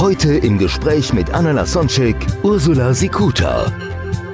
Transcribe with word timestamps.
Heute 0.00 0.32
im 0.32 0.56
Gespräch 0.56 1.12
mit 1.12 1.34
Anna 1.34 1.50
Lasonczek, 1.50 2.16
Ursula 2.42 2.94
Sikuta. 2.94 3.70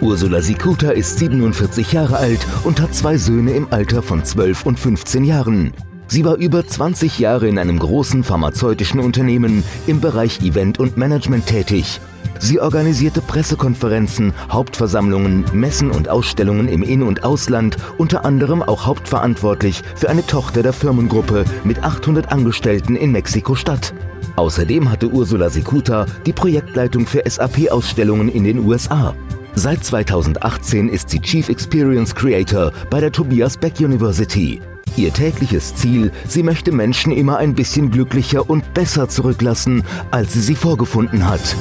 Ursula 0.01 0.41
Sikuta 0.41 0.93
ist 0.93 1.19
47 1.19 1.93
Jahre 1.93 2.19
alt 2.19 2.47
und 2.63 2.81
hat 2.81 2.95
zwei 2.95 3.17
Söhne 3.17 3.51
im 3.51 3.67
Alter 3.73 4.01
von 4.01 4.25
12 4.25 4.65
und 4.65 4.79
15 4.79 5.25
Jahren. 5.25 5.73
Sie 6.07 6.25
war 6.25 6.37
über 6.37 6.65
20 6.65 7.19
Jahre 7.19 7.49
in 7.49 7.59
einem 7.59 7.81
großen 7.81 8.23
pharmazeutischen 8.23 9.01
Unternehmen 9.01 9.65
im 9.89 10.01
Bereich 10.01 10.41
Event 10.41 10.79
und 10.79 10.97
Management 10.97 11.47
tätig. 11.47 12.01
Sie 12.39 12.61
organisierte 12.61 13.21
Pressekonferenzen, 13.21 14.33
Hauptversammlungen, 14.51 15.45
Messen 15.53 15.91
und 15.91 16.09
Ausstellungen 16.09 16.69
im 16.69 16.83
In- 16.83 17.03
und 17.03 17.25
Ausland, 17.25 17.77
unter 17.99 18.25
anderem 18.25 18.63
auch 18.63 18.87
hauptverantwortlich 18.87 19.83
für 19.95 20.09
eine 20.09 20.27
Tochter 20.27 20.63
der 20.63 20.73
Firmengruppe 20.73 21.45
mit 21.65 21.83
800 21.83 22.33
Angestellten 22.33 22.97
in 22.97 23.13
Mexiko-Stadt. 23.13 23.95
Außerdem 24.37 24.91
hatte 24.91 25.09
Ursula 25.09 25.49
Sikuta 25.51 26.07
die 26.27 26.33
Projektleitung 26.33 27.07
für 27.07 27.23
SAP-Ausstellungen 27.29 28.29
in 28.29 28.45
den 28.45 28.59
USA. 28.67 29.15
Seit 29.55 29.83
2018 29.83 30.91
ist 30.91 31.09
sie 31.09 31.21
Chief 31.21 31.49
Experience 31.49 32.15
Creator 32.15 32.73
bei 32.91 33.01
der 33.01 33.11
Tobias 33.11 33.57
Beck 33.57 33.81
University. 33.81 34.61
Ihr 34.97 35.13
tägliches 35.13 35.75
Ziel, 35.75 36.13
sie 36.29 36.43
möchte 36.43 36.73
Menschen 36.73 37.13
immer 37.13 37.39
ein 37.39 37.55
bisschen 37.55 37.91
glücklicher 37.91 38.49
und 38.49 38.75
besser 38.75 39.09
zurücklassen, 39.09 39.85
als 40.11 40.35
sie 40.35 40.41
sie 40.41 40.55
vorgefunden 40.55 41.27
hat. 41.27 41.57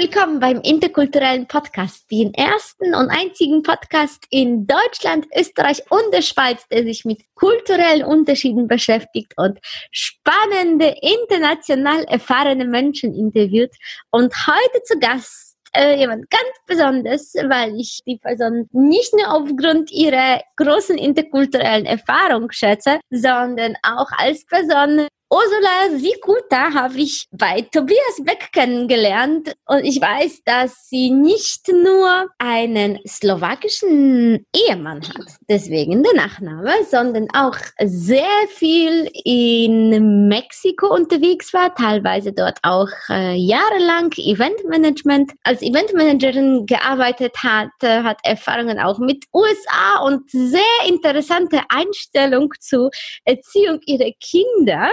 Willkommen 0.00 0.40
beim 0.40 0.62
interkulturellen 0.62 1.46
Podcast, 1.46 2.10
den 2.10 2.32
ersten 2.32 2.94
und 2.94 3.10
einzigen 3.10 3.62
Podcast 3.62 4.24
in 4.30 4.66
Deutschland, 4.66 5.26
Österreich 5.38 5.82
und 5.90 6.14
der 6.14 6.22
Schweiz, 6.22 6.66
der 6.68 6.84
sich 6.84 7.04
mit 7.04 7.20
kulturellen 7.34 8.02
Unterschieden 8.04 8.66
beschäftigt 8.66 9.34
und 9.36 9.58
spannende, 9.92 10.94
international 11.02 12.04
erfahrene 12.04 12.64
Menschen 12.64 13.14
interviewt. 13.14 13.72
Und 14.10 14.32
heute 14.46 14.82
zu 14.84 14.98
Gast 14.98 15.58
äh, 15.76 15.98
jemand 15.98 16.30
ganz 16.30 16.50
Besonderes, 16.64 17.34
weil 17.34 17.78
ich 17.78 18.00
die 18.06 18.16
Person 18.16 18.70
nicht 18.72 19.12
nur 19.12 19.30
aufgrund 19.34 19.92
ihrer 19.92 20.40
großen 20.56 20.96
interkulturellen 20.96 21.84
Erfahrung 21.84 22.50
schätze, 22.52 23.00
sondern 23.10 23.74
auch 23.82 24.08
als 24.16 24.46
Person 24.46 25.08
Ursula 25.32 25.96
Sikuta 25.96 26.74
habe 26.74 26.98
ich 26.98 27.28
bei 27.30 27.60
Tobias 27.60 28.20
Beck 28.24 28.50
kennengelernt. 28.52 29.54
Und 29.64 29.84
ich 29.84 30.00
weiß, 30.00 30.42
dass 30.44 30.88
sie 30.88 31.12
nicht 31.12 31.68
nur 31.68 32.26
einen 32.38 32.98
slowakischen 33.06 34.44
Ehemann 34.52 35.02
hat, 35.02 35.28
deswegen 35.48 36.02
der 36.02 36.14
Nachname, 36.14 36.72
sondern 36.90 37.28
auch 37.32 37.54
sehr 37.78 38.24
viel 38.48 39.08
in 39.24 40.26
Mexiko 40.26 40.92
unterwegs 40.92 41.54
war, 41.54 41.76
teilweise 41.76 42.32
dort 42.32 42.58
auch 42.64 42.90
äh, 43.08 43.36
jahrelang 43.36 44.10
Eventmanagement 44.16 45.30
als 45.44 45.62
Eventmanagerin 45.62 46.66
gearbeitet 46.66 47.36
hat, 47.44 47.70
äh, 47.82 48.02
hat 48.02 48.18
Erfahrungen 48.24 48.80
auch 48.80 48.98
mit 48.98 49.26
USA 49.32 50.00
und 50.04 50.28
sehr 50.28 50.60
interessante 50.88 51.60
Einstellung 51.68 52.52
zur 52.58 52.90
Erziehung 53.24 53.78
ihrer 53.86 54.10
Kinder 54.18 54.90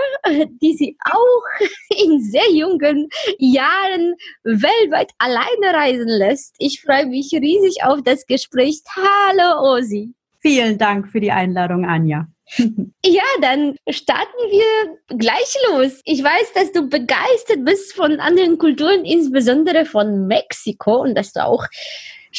die 0.61 0.73
sie 0.73 0.97
auch 1.05 1.67
in 2.05 2.21
sehr 2.21 2.49
jungen 2.51 3.09
Jahren 3.37 4.15
weltweit 4.43 5.11
alleine 5.17 5.73
reisen 5.73 6.07
lässt. 6.07 6.55
Ich 6.59 6.81
freue 6.81 7.05
mich 7.05 7.31
riesig 7.33 7.83
auf 7.83 8.01
das 8.03 8.25
Gespräch. 8.25 8.81
Hallo 8.95 9.75
Osi. 9.75 10.13
Vielen 10.39 10.77
Dank 10.77 11.09
für 11.09 11.19
die 11.19 11.31
Einladung, 11.31 11.85
Anja. 11.85 12.27
Ja, 13.05 13.23
dann 13.41 13.75
starten 13.89 14.37
wir 14.49 15.17
gleich 15.17 15.55
los. 15.69 16.01
Ich 16.03 16.23
weiß, 16.23 16.53
dass 16.53 16.71
du 16.71 16.87
begeistert 16.87 17.63
bist 17.63 17.93
von 17.93 18.19
anderen 18.19 18.57
Kulturen, 18.57 19.05
insbesondere 19.05 19.85
von 19.85 20.27
Mexiko 20.27 21.01
und 21.01 21.15
dass 21.15 21.33
du 21.33 21.45
auch 21.45 21.65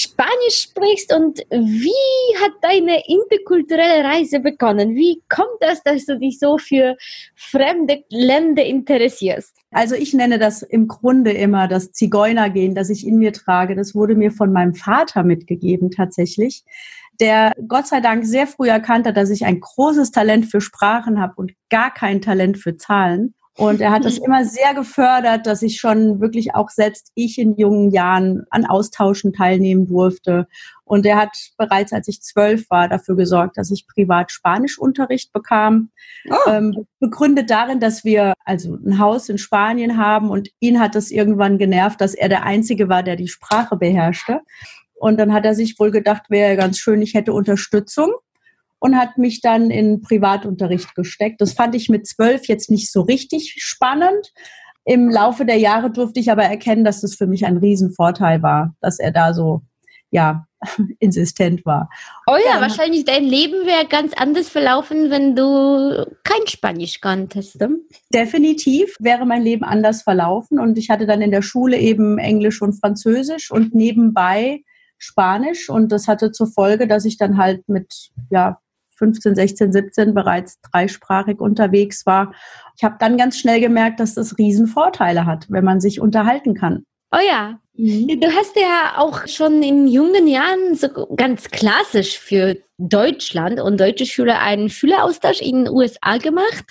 Spanisch 0.01 0.63
sprichst 0.63 1.13
und 1.13 1.41
wie 1.51 2.37
hat 2.41 2.53
deine 2.63 3.03
interkulturelle 3.09 4.05
Reise 4.05 4.39
begonnen? 4.39 4.95
Wie 4.95 5.25
kommt 5.29 5.59
das, 5.59 5.83
dass 5.83 6.07
du 6.07 6.17
dich 6.21 6.39
so 6.39 6.57
für 6.57 6.97
fremde 7.35 8.05
Länder 8.09 8.65
interessierst? 8.65 9.57
Also 9.73 9.97
ich 9.97 10.15
nenne 10.15 10.39
das 10.39 10.63
im 10.63 10.87
Grunde 10.87 11.33
immer 11.33 11.67
das 11.67 11.91
Zigeunergehen, 11.91 12.77
das 12.77 12.91
ich 12.91 13.05
in 13.05 13.19
mir 13.19 13.33
trage. 13.33 13.75
Das 13.75 13.97
wurde 13.97 14.15
mir 14.15 14.31
von 14.31 14.53
meinem 14.53 14.75
Vater 14.75 15.25
mitgegeben 15.25 15.91
tatsächlich, 15.91 16.63
der 17.19 17.53
Gott 17.67 17.89
sei 17.89 18.01
Dank 18.01 18.25
sehr 18.25 18.47
früh 18.47 18.69
erkannt 18.69 19.05
hat, 19.05 19.17
dass 19.17 19.31
ich 19.31 19.47
ein 19.47 19.59
großes 19.59 20.13
Talent 20.13 20.47
für 20.47 20.61
Sprachen 20.61 21.21
habe 21.21 21.35
und 21.35 21.55
gar 21.71 21.93
kein 21.93 22.23
Talent 22.23 22.57
für 22.59 22.77
Zahlen. 22.77 23.35
Und 23.59 23.81
er 23.81 23.91
hat 23.91 24.05
das 24.05 24.19
immer 24.19 24.45
sehr 24.45 24.73
gefördert, 24.73 25.45
dass 25.45 25.63
ich 25.63 25.81
schon 25.81 26.21
wirklich 26.21 26.55
auch 26.55 26.71
selbst 26.71 27.11
ich 27.17 27.39
in 27.39 27.57
jungen 27.57 27.91
Jahren 27.91 28.45
an 28.51 28.65
Austauschen 28.65 29.33
teilnehmen 29.33 29.89
durfte. 29.89 30.47
Und 30.85 31.05
er 31.05 31.17
hat 31.17 31.37
bereits, 31.57 31.93
als 31.93 32.07
ich 32.07 32.23
zwölf 32.23 32.71
war, 32.71 32.89
dafür 32.89 33.17
gesorgt, 33.17 33.59
dass 33.59 33.73
ich 33.73 33.89
privat 33.89 34.31
Spanischunterricht 34.31 35.33
bekam. 35.33 35.91
Oh. 36.31 36.37
Ähm, 36.49 36.87
begründet 37.01 37.51
darin, 37.51 37.81
dass 37.81 38.05
wir 38.05 38.35
also 38.45 38.77
ein 38.77 39.01
Haus 39.01 39.29
in 39.29 39.39
Spanien 39.39 39.97
haben 39.97 40.31
und 40.31 40.51
ihn 40.61 40.79
hat 40.79 40.95
es 40.95 41.11
irgendwann 41.11 41.59
genervt, 41.59 42.01
dass 42.01 42.15
er 42.15 42.29
der 42.29 42.45
Einzige 42.45 42.89
war, 42.89 43.03
der 43.03 43.17
die 43.17 43.27
Sprache 43.27 43.77
beherrschte. 43.77 44.41
Und 44.95 45.19
dann 45.19 45.33
hat 45.33 45.45
er 45.45 45.57
sich 45.57 45.81
wohl 45.81 45.91
gedacht, 45.91 46.31
wäre 46.31 46.57
ganz 46.57 46.79
schön, 46.79 47.03
ich 47.03 47.15
hätte 47.15 47.33
Unterstützung 47.33 48.13
und 48.81 48.97
hat 48.97 49.19
mich 49.19 49.41
dann 49.41 49.71
in 49.71 50.01
Privatunterricht 50.01 50.95
gesteckt. 50.95 51.41
Das 51.41 51.53
fand 51.53 51.75
ich 51.75 51.89
mit 51.89 52.07
zwölf 52.07 52.47
jetzt 52.47 52.71
nicht 52.71 52.93
so 52.93 53.03
richtig 53.03 53.55
spannend. 53.59 54.33
Im 54.85 55.11
Laufe 55.11 55.45
der 55.45 55.59
Jahre 55.59 55.91
durfte 55.91 56.21
ich 56.21 56.31
aber 56.31 56.45
erkennen, 56.45 56.85
dass 56.85 57.01
das 57.01 57.15
für 57.15 57.27
mich 57.27 57.45
ein 57.45 57.59
Riesenvorteil 57.59 58.43
war, 58.43 58.75
dass 58.81 58.99
er 58.99 59.11
da 59.11 59.35
so, 59.35 59.63
ja, 60.11 60.47
insistent 60.99 61.65
war. 61.67 61.89
Oh 62.27 62.37
ja, 62.37 62.57
ja, 62.57 62.61
wahrscheinlich 62.61 63.05
dein 63.05 63.25
Leben 63.25 63.67
wäre 63.67 63.87
ganz 63.87 64.13
anders 64.15 64.49
verlaufen, 64.49 65.11
wenn 65.11 65.37
du 65.37 66.07
kein 66.25 66.47
Spanisch 66.47 67.01
kanntest. 67.01 67.59
Definitiv 68.13 68.97
wäre 68.99 69.27
mein 69.27 69.43
Leben 69.43 69.65
anders 69.65 70.03
verlaufen 70.03 70.59
und 70.59 70.79
ich 70.79 70.91
hatte 70.91 71.07
dann 71.07 71.23
in 71.23 71.31
der 71.31 71.43
Schule 71.43 71.79
eben 71.79 72.19
Englisch 72.19 72.63
und 72.63 72.75
Französisch 72.81 73.51
und 73.51 73.75
nebenbei 73.75 74.63
Spanisch 74.99 75.69
und 75.71 75.93
das 75.93 76.09
hatte 76.09 76.33
zur 76.33 76.49
Folge, 76.49 76.89
dass 76.89 77.05
ich 77.05 77.19
dann 77.19 77.37
halt 77.37 77.69
mit 77.69 78.11
ja 78.31 78.59
15, 78.99 79.35
16, 79.35 79.73
17 79.73 80.15
bereits 80.15 80.61
dreisprachig 80.61 81.41
unterwegs 81.41 82.05
war. 82.07 82.35
Ich 82.77 82.85
habe 82.85 82.97
dann 82.99 83.17
ganz 83.17 83.39
schnell 83.39 83.61
gemerkt, 83.61 84.01
dass 84.01 84.15
das 84.15 84.39
Riesenvorteile 84.39 85.27
hat, 85.27 85.47
wenn 85.49 85.65
man 85.65 85.81
sich 85.81 86.01
unterhalten 86.01 86.55
kann. 86.55 86.85
Oh 87.11 87.21
ja, 87.27 87.59
mhm. 87.75 88.21
du 88.21 88.27
hast 88.29 88.55
ja 88.57 88.95
auch 88.97 89.27
schon 89.27 89.63
in 89.63 89.87
jungen 89.87 90.27
Jahren 90.27 90.75
so 90.75 90.89
ganz 91.17 91.49
klassisch 91.51 92.19
für 92.19 92.59
Deutschland 92.77 93.61
und 93.61 93.81
deutsche 93.81 94.05
Schüler 94.05 94.41
einen 94.41 94.69
Schüleraustausch 94.69 95.41
in 95.41 95.65
den 95.65 95.75
USA 95.75 96.19
gemacht. 96.19 96.65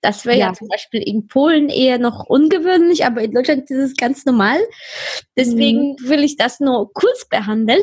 Das 0.00 0.24
wäre 0.24 0.38
ja. 0.38 0.46
ja. 0.48 0.52
zum 0.52 0.68
Beispiel 0.68 1.02
in 1.02 1.26
Polen 1.26 1.68
eher 1.68 1.98
noch 1.98 2.26
ungewöhnlich, 2.26 3.04
aber 3.04 3.22
in 3.22 3.32
Deutschland 3.32 3.70
ist 3.70 3.92
es 3.92 3.96
ganz 3.96 4.24
normal. 4.24 4.58
Deswegen 5.36 5.96
mhm. 5.98 6.08
will 6.08 6.22
ich 6.22 6.36
das 6.36 6.60
nur 6.60 6.92
kurz 6.92 7.26
behandeln. 7.28 7.82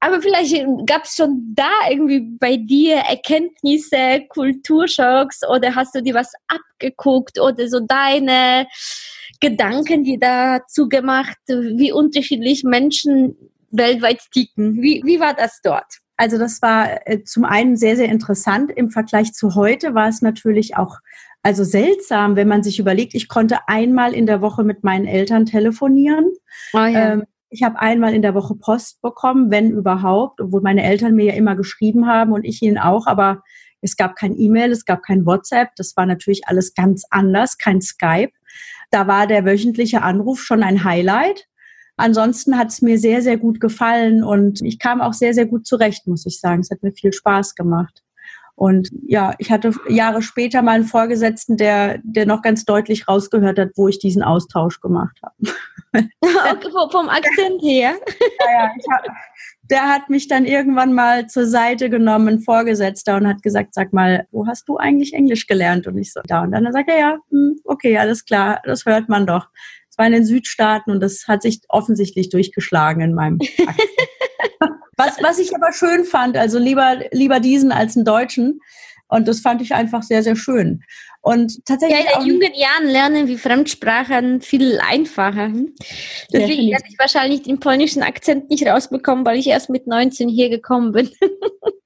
Aber 0.00 0.22
vielleicht 0.22 0.54
gab 0.86 1.04
es 1.04 1.14
schon 1.14 1.54
da 1.56 1.70
irgendwie 1.90 2.20
bei 2.38 2.56
dir 2.56 2.96
Erkenntnisse, 2.96 4.22
Kulturschocks 4.28 5.40
oder 5.48 5.74
hast 5.74 5.94
du 5.94 6.02
dir 6.02 6.14
was 6.14 6.32
abgeguckt 6.46 7.40
oder 7.40 7.68
so 7.68 7.80
deine 7.80 8.68
Gedanken, 9.40 10.04
die 10.04 10.18
dazu 10.18 10.88
gemacht, 10.88 11.36
wie 11.46 11.90
unterschiedlich 11.90 12.62
Menschen 12.62 13.36
weltweit 13.70 14.20
ticken. 14.32 14.80
Wie, 14.80 15.02
wie 15.04 15.20
war 15.20 15.34
das 15.34 15.60
dort? 15.62 15.98
Also 16.16 16.38
das 16.38 16.60
war 16.62 17.06
äh, 17.06 17.22
zum 17.22 17.44
einen 17.44 17.76
sehr, 17.76 17.96
sehr 17.96 18.08
interessant. 18.08 18.72
Im 18.74 18.90
Vergleich 18.90 19.32
zu 19.32 19.54
heute 19.54 19.94
war 19.94 20.08
es 20.08 20.22
natürlich 20.22 20.76
auch 20.76 20.96
also 21.48 21.64
seltsam, 21.64 22.36
wenn 22.36 22.46
man 22.46 22.62
sich 22.62 22.78
überlegt, 22.78 23.14
ich 23.14 23.26
konnte 23.26 23.56
einmal 23.68 24.12
in 24.12 24.26
der 24.26 24.42
Woche 24.42 24.64
mit 24.64 24.84
meinen 24.84 25.06
Eltern 25.06 25.46
telefonieren. 25.46 26.30
Oh 26.74 26.80
ja. 26.80 27.14
ähm, 27.14 27.22
ich 27.48 27.62
habe 27.62 27.78
einmal 27.78 28.12
in 28.12 28.20
der 28.20 28.34
Woche 28.34 28.54
Post 28.54 29.00
bekommen, 29.00 29.50
wenn 29.50 29.70
überhaupt, 29.70 30.42
obwohl 30.42 30.60
meine 30.60 30.82
Eltern 30.82 31.14
mir 31.14 31.24
ja 31.24 31.32
immer 31.32 31.56
geschrieben 31.56 32.06
haben 32.06 32.32
und 32.32 32.44
ich 32.44 32.60
ihnen 32.60 32.76
auch, 32.76 33.06
aber 33.06 33.40
Es 33.80 33.96
gab 33.96 34.16
kein 34.16 34.36
E-Mail, 34.36 34.72
es 34.72 34.84
gab 34.84 35.02
kein 35.02 35.24
WhatsApp. 35.24 35.70
Das 35.76 35.96
war 35.96 36.06
natürlich 36.06 36.42
alles 36.46 36.74
ganz 36.74 37.04
anders, 37.10 37.56
kein 37.58 37.80
Skype. 37.80 38.32
Da 38.90 39.06
war 39.06 39.26
der 39.26 39.44
wöchentliche 39.44 40.02
Anruf 40.02 40.42
schon 40.42 40.62
ein 40.62 40.84
Highlight. 40.84 41.46
Ansonsten 41.96 42.58
hat 42.58 42.68
es 42.68 42.82
mir 42.82 42.98
sehr, 42.98 43.22
sehr 43.22 43.38
gut 43.38 43.58
gefallen 43.60 44.22
und 44.22 44.60
ich 44.62 44.78
kam 44.78 45.00
auch 45.00 45.14
sehr, 45.14 45.34
sehr 45.34 45.46
gut 45.46 45.66
zurecht, 45.66 46.06
muss 46.06 46.26
ich 46.26 46.40
sagen. 46.40 46.60
Es 46.60 46.70
hat 46.70 46.82
mir 46.82 46.92
viel 46.92 47.12
Spaß 47.12 47.54
gemacht. 47.54 48.02
Und 48.58 48.90
ja, 49.06 49.34
ich 49.38 49.52
hatte 49.52 49.72
Jahre 49.88 50.20
später 50.20 50.62
mal 50.62 50.72
einen 50.72 50.84
Vorgesetzten, 50.84 51.56
der, 51.56 52.00
der 52.02 52.26
noch 52.26 52.42
ganz 52.42 52.64
deutlich 52.64 53.06
rausgehört 53.06 53.56
hat, 53.56 53.68
wo 53.76 53.86
ich 53.86 54.00
diesen 54.00 54.24
Austausch 54.24 54.80
gemacht 54.80 55.16
habe. 55.22 55.54
okay, 56.20 56.68
vom 56.90 57.08
Akzent 57.08 57.62
her. 57.62 57.94
Ja, 58.40 58.50
ja, 58.50 58.70
hab, 58.90 59.04
der 59.70 59.88
hat 59.88 60.10
mich 60.10 60.26
dann 60.26 60.44
irgendwann 60.44 60.92
mal 60.92 61.28
zur 61.28 61.46
Seite 61.46 61.88
genommen, 61.88 62.28
ein 62.28 62.40
Vorgesetzter, 62.40 63.16
und 63.16 63.28
hat 63.28 63.44
gesagt, 63.44 63.74
sag 63.74 63.92
mal, 63.92 64.26
wo 64.32 64.48
hast 64.48 64.68
du 64.68 64.76
eigentlich 64.76 65.14
Englisch 65.14 65.46
gelernt? 65.46 65.86
Und 65.86 65.96
ich 65.96 66.12
so, 66.12 66.20
da. 66.26 66.42
Und 66.42 66.50
dann 66.50 66.72
sagt 66.72 66.90
er, 66.90 66.98
ja, 66.98 67.18
hm, 67.30 67.60
okay, 67.62 67.96
alles 67.96 68.24
klar, 68.24 68.60
das 68.64 68.84
hört 68.86 69.08
man 69.08 69.24
doch. 69.24 69.46
Es 69.88 69.96
war 69.96 70.06
in 70.06 70.12
den 70.12 70.24
Südstaaten 70.24 70.90
und 70.90 70.98
das 71.00 71.28
hat 71.28 71.42
sich 71.42 71.60
offensichtlich 71.68 72.28
durchgeschlagen 72.28 73.02
in 73.02 73.14
meinem 73.14 73.38
Akzent. 73.66 73.88
Was, 74.98 75.16
was 75.22 75.38
ich 75.38 75.54
aber 75.54 75.72
schön 75.72 76.04
fand, 76.04 76.36
also 76.36 76.58
lieber, 76.58 76.96
lieber 77.12 77.40
diesen 77.40 77.72
als 77.72 77.96
einen 77.96 78.04
Deutschen. 78.04 78.60
Und 79.08 79.26
das 79.26 79.40
fand 79.40 79.62
ich 79.62 79.74
einfach 79.74 80.02
sehr, 80.02 80.22
sehr 80.22 80.36
schön. 80.36 80.82
Und 81.22 81.64
tatsächlich. 81.64 82.04
Ja, 82.04 82.20
in 82.20 82.26
jungen 82.26 82.54
Jahren 82.54 82.86
lernen 82.86 83.26
wir 83.26 83.38
Fremdsprachen 83.38 84.40
viel 84.40 84.78
einfacher. 84.80 85.46
Hm? 85.46 85.74
Deswegen 86.32 86.70
werde 86.70 86.84
ich 86.88 86.98
wahrscheinlich 86.98 87.42
den 87.42 87.58
polnischen 87.58 88.02
Akzent 88.02 88.50
nicht 88.50 88.66
rausbekommen, 88.66 89.24
weil 89.24 89.38
ich 89.38 89.46
erst 89.46 89.70
mit 89.70 89.86
19 89.86 90.28
hier 90.28 90.50
gekommen 90.50 90.92
bin. 90.92 91.10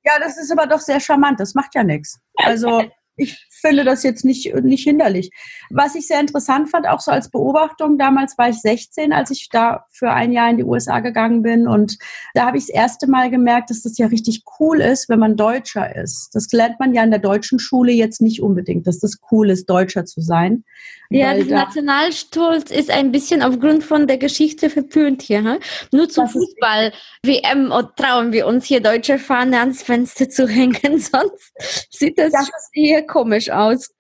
Ja, 0.05 0.19
das 0.19 0.37
ist 0.37 0.51
aber 0.51 0.67
doch 0.67 0.81
sehr 0.81 0.99
charmant. 0.99 1.39
Das 1.39 1.55
macht 1.55 1.77
ja 1.77 1.85
nichts. 1.85 2.19
Also 2.35 2.83
ich 3.17 3.47
finde 3.61 3.85
das 3.85 4.03
jetzt 4.03 4.25
nicht, 4.25 4.55
nicht 4.63 4.85
hinderlich. 4.85 5.31
Was 5.71 5.95
ich 5.95 6.07
sehr 6.07 6.21
interessant 6.21 6.71
fand, 6.71 6.89
auch 6.89 7.01
so 7.01 7.11
als 7.11 7.31
Beobachtung, 7.31 7.99
damals 7.99 8.37
war 8.39 8.49
ich 8.49 8.61
16, 8.61 9.13
als 9.13 9.31
ich 9.31 9.49
da 9.51 9.85
für 9.91 10.11
ein 10.11 10.33
Jahr 10.33 10.51
in 10.51 10.57
die 10.57 10.65
USA 10.65 11.01
gegangen 11.01 11.43
bin. 11.43 11.69
Und 11.69 11.99
da 12.35 12.47
habe 12.47 12.57
ich 12.57 12.67
das 12.67 12.75
erste 12.75 13.09
Mal 13.09 13.31
gemerkt, 13.31 13.71
dass 13.71 13.83
das 13.83 13.99
ja 13.99 14.07
richtig 14.07 14.43
cool 14.59 14.81
ist, 14.81 15.09
wenn 15.09 15.19
man 15.19 15.37
Deutscher 15.37 15.95
ist. 15.95 16.31
Das 16.33 16.51
lernt 16.53 16.81
man 16.81 16.95
ja 16.95 17.05
in 17.05 17.11
der 17.11 17.21
deutschen 17.21 17.59
Schule 17.59 17.93
jetzt 17.93 18.21
nicht 18.21 18.43
unbedingt, 18.43 18.87
dass 18.87 18.99
das 18.99 19.19
cool 19.31 19.51
ist, 19.51 19.69
Deutscher 19.69 20.05
zu 20.05 20.21
sein. 20.21 20.65
Ja, 21.11 21.35
dieser 21.35 21.57
Nationalstolz 21.57 22.71
ist 22.71 22.91
ein 22.91 23.13
bisschen 23.13 23.43
aufgrund 23.43 23.85
von 23.85 24.07
der 24.07 24.17
Geschichte 24.17 24.71
verpönt 24.71 25.21
hier. 25.21 25.45
Hm? 25.45 25.59
Nur 25.93 26.09
zum 26.09 26.27
Fußball-WM 26.27 27.71
trauen 27.97 28.33
wir 28.33 28.47
uns 28.47 28.65
hier 28.65 28.81
deutsche 28.81 29.19
Fahne 29.19 29.59
ans 29.59 29.83
Fenster 29.83 30.31
zu 30.31 30.49
hängen, 30.49 30.99
sonst 30.99 31.53
sieht 31.91 32.19
das, 32.19 32.33
das 32.33 32.71
eher 33.03 33.07
komisch 33.07 33.51
aus. 33.51 33.91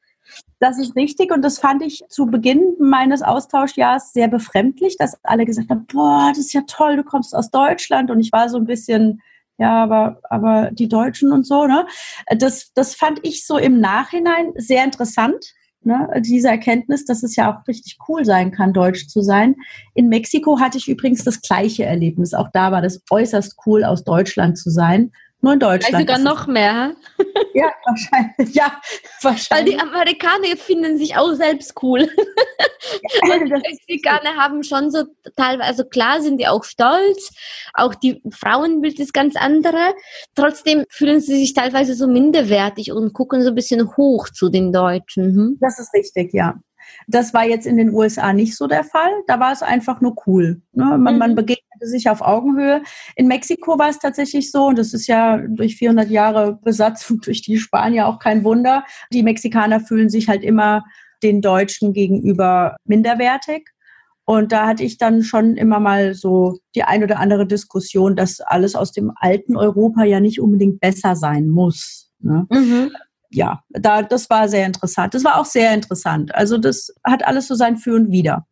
Das 0.60 0.78
ist 0.78 0.94
richtig 0.94 1.32
und 1.32 1.42
das 1.42 1.58
fand 1.58 1.82
ich 1.82 2.04
zu 2.08 2.26
Beginn 2.26 2.76
meines 2.78 3.22
Austauschjahres 3.22 4.12
sehr 4.12 4.28
befremdlich, 4.28 4.96
dass 4.96 5.18
alle 5.24 5.44
gesagt 5.44 5.68
haben, 5.70 5.86
boah, 5.92 6.28
das 6.28 6.38
ist 6.38 6.52
ja 6.52 6.62
toll, 6.66 6.96
du 6.96 7.02
kommst 7.02 7.34
aus 7.34 7.50
Deutschland 7.50 8.10
und 8.10 8.20
ich 8.20 8.30
war 8.30 8.48
so 8.48 8.58
ein 8.58 8.64
bisschen, 8.64 9.20
ja, 9.58 9.82
aber, 9.82 10.20
aber 10.30 10.70
die 10.72 10.88
Deutschen 10.88 11.32
und 11.32 11.44
so, 11.44 11.66
ne? 11.66 11.86
Das, 12.38 12.72
das 12.74 12.94
fand 12.94 13.18
ich 13.24 13.44
so 13.44 13.58
im 13.58 13.80
Nachhinein 13.80 14.52
sehr 14.54 14.84
interessant, 14.84 15.44
ne? 15.82 16.08
diese 16.20 16.48
Erkenntnis, 16.48 17.04
dass 17.04 17.24
es 17.24 17.34
ja 17.34 17.52
auch 17.52 17.66
richtig 17.66 17.98
cool 18.08 18.24
sein 18.24 18.52
kann, 18.52 18.72
deutsch 18.72 19.08
zu 19.08 19.20
sein. 19.20 19.56
In 19.94 20.08
Mexiko 20.08 20.60
hatte 20.60 20.78
ich 20.78 20.88
übrigens 20.88 21.24
das 21.24 21.40
gleiche 21.42 21.84
Erlebnis. 21.84 22.34
Auch 22.34 22.48
da 22.52 22.70
war 22.70 22.82
das 22.82 23.02
äußerst 23.10 23.56
cool, 23.66 23.82
aus 23.82 24.04
Deutschland 24.04 24.56
zu 24.56 24.70
sein. 24.70 25.10
Nur 25.42 25.54
in 25.54 25.58
Deutschland. 25.58 26.08
sogar 26.08 26.18
noch 26.18 26.46
mehr. 26.46 26.94
Ja, 27.52 27.72
wahrscheinlich. 27.84 28.54
Ja, 28.54 28.80
wahrscheinlich. 29.22 29.50
Weil 29.50 29.64
die 29.64 29.78
Amerikaner 29.78 30.56
finden 30.56 30.96
sich 30.96 31.16
auch 31.16 31.32
selbst 31.34 31.74
cool. 31.82 32.08
Ja, 33.26 33.38
die 33.38 33.50
Mexikaner 33.50 34.36
haben 34.36 34.64
schon 34.64 34.90
so 34.90 35.04
teilweise, 35.36 35.68
also 35.68 35.84
klar 35.84 36.20
sind 36.20 36.38
die 36.38 36.48
auch 36.48 36.64
stolz, 36.64 37.32
auch 37.74 37.94
die 37.94 38.20
Frauenbild 38.30 38.98
ist 38.98 39.14
ganz 39.14 39.36
andere. 39.36 39.94
Trotzdem 40.34 40.84
fühlen 40.90 41.20
sie 41.20 41.38
sich 41.38 41.54
teilweise 41.54 41.94
so 41.94 42.08
minderwertig 42.08 42.92
und 42.92 43.12
gucken 43.12 43.42
so 43.42 43.50
ein 43.50 43.54
bisschen 43.54 43.96
hoch 43.96 44.28
zu 44.30 44.48
den 44.48 44.72
Deutschen. 44.72 45.24
Hm? 45.24 45.58
Das 45.60 45.78
ist 45.78 45.94
richtig, 45.94 46.34
ja. 46.34 46.56
Das 47.06 47.34
war 47.34 47.44
jetzt 47.44 47.66
in 47.66 47.76
den 47.76 47.92
USA 47.92 48.32
nicht 48.32 48.56
so 48.56 48.66
der 48.66 48.84
Fall. 48.84 49.10
Da 49.26 49.40
war 49.40 49.52
es 49.52 49.62
einfach 49.62 50.00
nur 50.00 50.14
cool. 50.26 50.62
Ne? 50.72 50.84
Man, 50.98 51.14
mhm. 51.14 51.18
man, 51.18 51.34
begegnete 51.34 51.86
sich 51.86 52.08
auf 52.08 52.20
Augenhöhe. 52.20 52.82
In 53.16 53.28
Mexiko 53.28 53.78
war 53.78 53.88
es 53.88 53.98
tatsächlich 53.98 54.50
so, 54.50 54.66
und 54.66 54.78
das 54.78 54.92
ist 54.92 55.06
ja 55.06 55.38
durch 55.48 55.76
400 55.76 56.10
Jahre 56.10 56.58
Besatzung 56.62 57.20
durch 57.20 57.42
die 57.42 57.58
Spanier 57.58 58.06
auch 58.06 58.18
kein 58.18 58.44
Wunder. 58.44 58.84
Die 59.12 59.22
Mexikaner 59.22 59.80
fühlen 59.80 60.10
sich 60.10 60.28
halt 60.28 60.42
immer 60.42 60.84
den 61.22 61.40
Deutschen 61.40 61.92
gegenüber 61.92 62.76
minderwertig. 62.84 63.68
Und 64.24 64.52
da 64.52 64.66
hatte 64.66 64.84
ich 64.84 64.98
dann 64.98 65.22
schon 65.22 65.56
immer 65.56 65.80
mal 65.80 66.14
so 66.14 66.58
die 66.74 66.84
ein 66.84 67.02
oder 67.02 67.18
andere 67.18 67.46
Diskussion, 67.46 68.14
dass 68.14 68.40
alles 68.40 68.76
aus 68.76 68.92
dem 68.92 69.12
alten 69.16 69.56
Europa 69.56 70.04
ja 70.04 70.20
nicht 70.20 70.40
unbedingt 70.40 70.80
besser 70.80 71.16
sein 71.16 71.48
muss. 71.48 72.10
Ne? 72.20 72.46
Mhm 72.50 72.92
ja, 73.32 73.62
da, 73.70 74.02
das 74.02 74.28
war 74.30 74.48
sehr 74.48 74.66
interessant. 74.66 75.14
Das 75.14 75.24
war 75.24 75.38
auch 75.38 75.44
sehr 75.44 75.72
interessant. 75.74 76.34
Also 76.34 76.58
das 76.58 76.92
hat 77.04 77.24
alles 77.24 77.48
so 77.48 77.54
sein 77.54 77.76
Für 77.76 77.94
und 77.94 78.10
Wider. 78.10 78.46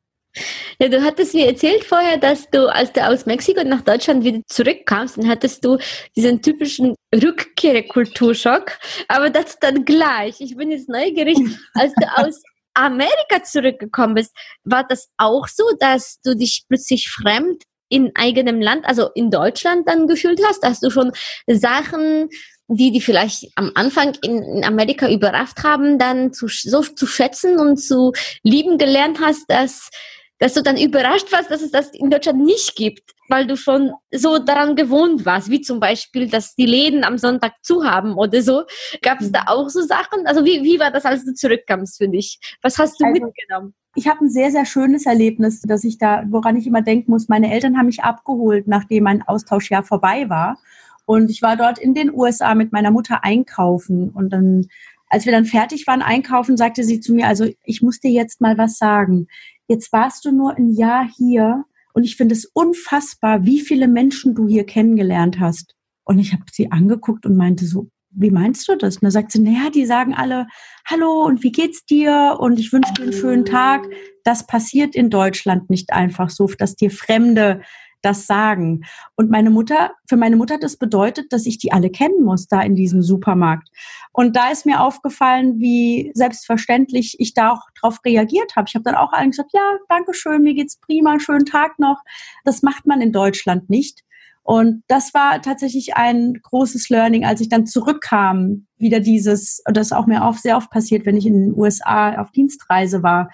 Ja, 0.81 0.89
du 0.89 1.03
hattest 1.03 1.35
mir 1.35 1.49
erzählt 1.49 1.85
vorher, 1.85 2.17
dass 2.17 2.49
du, 2.51 2.73
als 2.73 2.93
du 2.93 3.05
aus 3.05 3.27
Mexiko 3.27 3.65
nach 3.65 3.83
Deutschland 3.83 4.23
wieder 4.23 4.41
zurückkamst, 4.47 5.19
dann 5.19 5.29
hattest 5.29 5.65
du 5.65 5.79
diesen 6.17 6.41
typischen 6.41 6.95
Rückkehrkulturschock. 7.15 8.79
Aber 9.09 9.31
das 9.31 9.59
dann 9.59 9.85
gleich. 9.85 10.41
Ich 10.41 10.57
bin 10.57 10.71
jetzt 10.71 10.89
neugierig, 10.89 11.37
als 11.75 11.93
du 11.95 12.07
aus 12.17 12.43
Amerika 12.75 13.43
zurückgekommen 13.43 14.15
bist, 14.15 14.33
war 14.63 14.87
das 14.87 15.09
auch 15.17 15.49
so, 15.49 15.65
dass 15.81 16.21
du 16.23 16.37
dich 16.37 16.65
plötzlich 16.69 17.11
fremd 17.11 17.65
in 17.89 18.13
eigenem 18.15 18.61
Land, 18.61 18.87
also 18.87 19.11
in 19.15 19.31
Deutschland 19.31 19.89
dann 19.89 20.07
gefühlt 20.07 20.41
hast? 20.47 20.65
Hast 20.65 20.85
du 20.85 20.91
schon 20.91 21.11
Sachen 21.49 22.29
die, 22.77 22.93
die 22.93 23.01
vielleicht 23.01 23.51
am 23.57 23.73
Anfang 23.75 24.15
in, 24.23 24.43
in 24.43 24.65
Amerika 24.65 25.11
überrascht 25.11 25.63
haben, 25.65 25.99
dann 25.99 26.33
zu, 26.33 26.47
so 26.49 26.83
zu 26.83 27.07
schätzen 27.07 27.59
und 27.59 27.79
zu 27.79 28.13
lieben 28.43 28.79
gelernt 28.79 29.21
hast, 29.21 29.51
dass, 29.51 29.91
dass 30.39 30.55
du 30.55 30.63
dann 30.63 30.77
überrascht 30.77 31.33
warst, 31.33 31.51
dass 31.51 31.63
es 31.63 31.73
das 31.73 31.91
in 31.93 32.11
Deutschland 32.11 32.45
nicht 32.45 32.77
gibt, 32.77 33.11
weil 33.29 33.47
du 33.47 33.57
schon 33.57 33.93
so 34.13 34.39
daran 34.39 34.77
gewohnt 34.77 35.27
warst, 35.27 35.51
wie 35.51 35.61
zum 35.61 35.81
Beispiel, 35.81 36.29
dass 36.29 36.55
die 36.55 36.67
Läden 36.67 37.05
am 37.05 37.19
Sonntag 37.19 37.55
zu 37.63 37.85
haben 37.85 38.15
oder 38.15 38.41
so. 38.43 38.63
Gab 39.03 39.21
es 39.21 39.33
da 39.33 39.45
auch 39.47 39.69
so 39.69 39.83
Sachen? 39.83 40.27
Also 40.27 40.45
wie, 40.45 40.63
wie 40.63 40.79
war 40.79 40.91
das, 40.91 41.05
als 41.05 41.25
du 41.25 41.35
zurückkamst 41.35 41.99
für 41.99 42.09
dich? 42.09 42.39
Was 42.63 42.79
hast 42.79 43.01
du 43.01 43.05
also, 43.05 43.25
mitgenommen? 43.25 43.75
Ich 43.97 44.07
habe 44.07 44.25
ein 44.25 44.31
sehr, 44.31 44.53
sehr 44.53 44.67
schönes 44.67 45.07
Erlebnis, 45.07 45.63
dass 45.63 45.83
ich 45.83 45.99
da, 45.99 46.23
woran 46.29 46.57
ich 46.57 46.67
immer 46.67 46.83
denken 46.83 47.11
muss. 47.11 47.29
Meine 47.29 47.53
Eltern 47.53 47.77
haben 47.77 47.87
mich 47.87 48.05
abgeholt, 48.05 48.69
nachdem 48.69 49.05
mein 49.05 49.23
Austauschjahr 49.23 49.83
vorbei 49.83 50.29
war. 50.29 50.59
Und 51.07 51.31
ich 51.31 51.43
war 51.43 51.57
dort 51.57 51.79
in 51.79 51.95
den 51.95 52.13
USA 52.13 52.55
mit 52.55 52.73
meiner 52.73 52.91
Mutter 52.91 53.25
einkaufen. 53.25 54.11
Und 54.11 54.31
dann, 54.31 54.67
als 55.09 55.25
wir 55.25 55.33
dann 55.33 55.45
fertig 55.45 55.87
waren 55.87 56.03
einkaufen, 56.03 56.57
sagte 56.57 56.85
sie 56.85 57.01
zu 57.01 57.15
mir, 57.15 57.27
also 57.27 57.47
ich 57.65 57.83
muss 57.83 58.01
dir 58.01 58.11
jetzt 58.11 58.41
mal 58.41 58.59
was 58.59 58.79
sagen. 58.79 59.27
Jetzt 59.67 59.93
warst 59.93 60.25
du 60.25 60.33
nur 60.33 60.57
ein 60.57 60.69
Jahr 60.69 61.09
hier 61.17 61.65
und 61.93 62.05
ich 62.05 62.17
finde 62.17 62.35
es 62.35 62.45
unfassbar, 62.45 63.45
wie 63.45 63.61
viele 63.61 63.89
Menschen 63.89 64.35
du 64.35 64.47
hier 64.49 64.65
kennengelernt 64.65 65.41
hast. 65.41 65.75
Und 66.05 66.19
ich 66.19 66.33
habe 66.33 66.45
sie 66.51 66.73
angeguckt 66.73 67.27
und 67.27 67.37
meinte 67.37 67.67
so, 67.67 67.89
wie 68.11 68.31
meinst 68.31 68.69
du 68.69 68.77
das? 68.77 68.97
Und 68.97 69.05
da 69.05 69.11
sagt 69.11 69.33
sie, 69.33 69.41
naja, 69.41 69.71
die 69.71 69.87
sagen 69.87 70.15
alle, 70.15 70.47
hallo 70.85 71.25
und 71.25 71.43
wie 71.43 71.53
geht's 71.53 71.85
dir? 71.85 72.37
Und 72.41 72.59
ich 72.59 72.73
wünsche 72.73 72.93
dir 72.95 73.05
einen 73.05 73.13
schönen 73.13 73.45
Tag. 73.45 73.87
Das 74.25 74.47
passiert 74.47 74.95
in 74.95 75.11
Deutschland 75.11 75.71
nicht 75.71 75.93
einfach 75.93 76.31
so, 76.31 76.47
dass 76.59 76.75
dir 76.75 76.91
Fremde 76.91 77.63
das 78.03 78.27
sagen. 78.27 78.83
Und 79.17 79.31
meine 79.31 79.51
Mutter, 79.51 79.93
für 80.09 80.17
meine 80.17 80.37
Mutter 80.37 80.55
hat 80.55 80.63
das 80.63 80.77
bedeutet, 80.77 81.33
dass 81.33 81.47
ich 81.47 81.59
die 81.59 81.73
alle 81.73 81.91
kennen 81.91 82.23
muss 82.23 82.47
da 82.47 82.61
in 82.63 82.75
diesem 82.75 83.03
Supermarkt. 83.03 83.69
Und 84.13 84.37
da 84.37 84.51
ist 84.51 84.67
mir 84.67 84.81
aufgefallen, 84.81 85.59
wie 85.59 86.11
selbstverständlich 86.15 87.17
ich 87.19 87.35
da 87.35 87.53
auch 87.53 87.63
drauf 87.81 87.99
reagiert 88.05 88.57
habe. 88.57 88.67
Ich 88.69 88.75
habe 88.75 88.85
dann 88.85 88.95
auch 88.95 89.13
allen 89.13 89.31
gesagt, 89.31 89.51
ja, 89.53 89.79
danke 89.89 90.15
schön, 90.15 90.43
mir 90.43 90.55
geht's 90.55 90.79
prima, 90.79 91.21
schönen 91.21 91.47
Tag 91.47 91.79
noch. 91.79 92.03
Das 92.45 92.63
macht 92.63 92.87
man 92.87 93.01
in 93.01 93.13
Deutschland 93.13 93.71
nicht. 93.71 94.03
Und 94.43 94.83
das 94.89 95.15
war 95.15 95.43
tatsächlich 95.43 95.97
ein 95.97 96.35
großes 96.43 96.89
Learning, 96.89 97.25
als 97.25 97.41
ich 97.41 97.49
dann 97.49 97.67
zurückkam, 97.67 98.67
wieder 98.79 99.01
dieses, 99.01 99.63
und 99.67 99.77
das 99.77 99.89
ist 99.89 99.93
auch 99.93 100.07
mir 100.07 100.25
auch 100.25 100.37
sehr 100.37 100.57
oft 100.57 100.71
passiert, 100.71 101.07
wenn 101.07 101.17
ich 101.17 101.27
in 101.27 101.35
den 101.35 101.55
USA 101.57 102.21
auf 102.21 102.33
Dienstreise 102.33 103.03
war, 103.03 103.31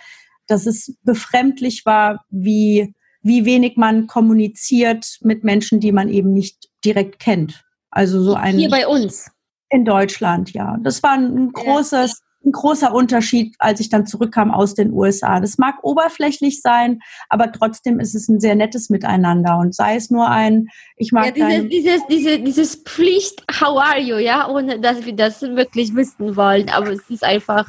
dass 0.46 0.66
es 0.66 0.96
befremdlich 1.04 1.86
war, 1.86 2.24
wie 2.28 2.94
wie 3.26 3.44
wenig 3.44 3.76
man 3.76 4.06
kommuniziert 4.06 5.18
mit 5.20 5.44
Menschen, 5.44 5.80
die 5.80 5.92
man 5.92 6.08
eben 6.08 6.32
nicht 6.32 6.68
direkt 6.84 7.18
kennt. 7.18 7.64
Also 7.90 8.22
so 8.22 8.34
ein 8.34 8.56
hier 8.56 8.70
bei 8.70 8.86
uns 8.86 9.30
in 9.70 9.84
Deutschland, 9.84 10.52
ja. 10.52 10.76
Das 10.82 11.02
war 11.02 11.14
ein 11.14 11.52
großes 11.52 12.22
ein 12.46 12.52
großer 12.52 12.94
Unterschied, 12.94 13.54
als 13.58 13.80
ich 13.80 13.88
dann 13.90 14.06
zurückkam 14.06 14.52
aus 14.52 14.74
den 14.74 14.92
USA. 14.92 15.40
Das 15.40 15.58
mag 15.58 15.82
oberflächlich 15.82 16.62
sein, 16.62 17.00
aber 17.28 17.52
trotzdem 17.52 17.98
ist 17.98 18.14
es 18.14 18.28
ein 18.28 18.40
sehr 18.40 18.54
nettes 18.54 18.88
Miteinander 18.88 19.58
und 19.58 19.74
sei 19.74 19.96
es 19.96 20.10
nur 20.10 20.28
ein, 20.28 20.68
ich 20.96 21.12
mag 21.12 21.36
ja, 21.36 21.48
dieses, 21.48 21.68
dieses, 21.68 22.06
diese, 22.06 22.38
dieses 22.38 22.76
Pflicht, 22.76 23.42
how 23.60 23.78
are 23.78 24.00
you, 24.00 24.16
ja, 24.16 24.48
ohne 24.48 24.78
dass 24.78 25.04
wir 25.04 25.14
das 25.14 25.42
wirklich 25.42 25.94
wissen 25.94 26.36
wollen, 26.36 26.70
aber 26.70 26.90
es 26.92 27.10
ist 27.10 27.24
einfach 27.24 27.66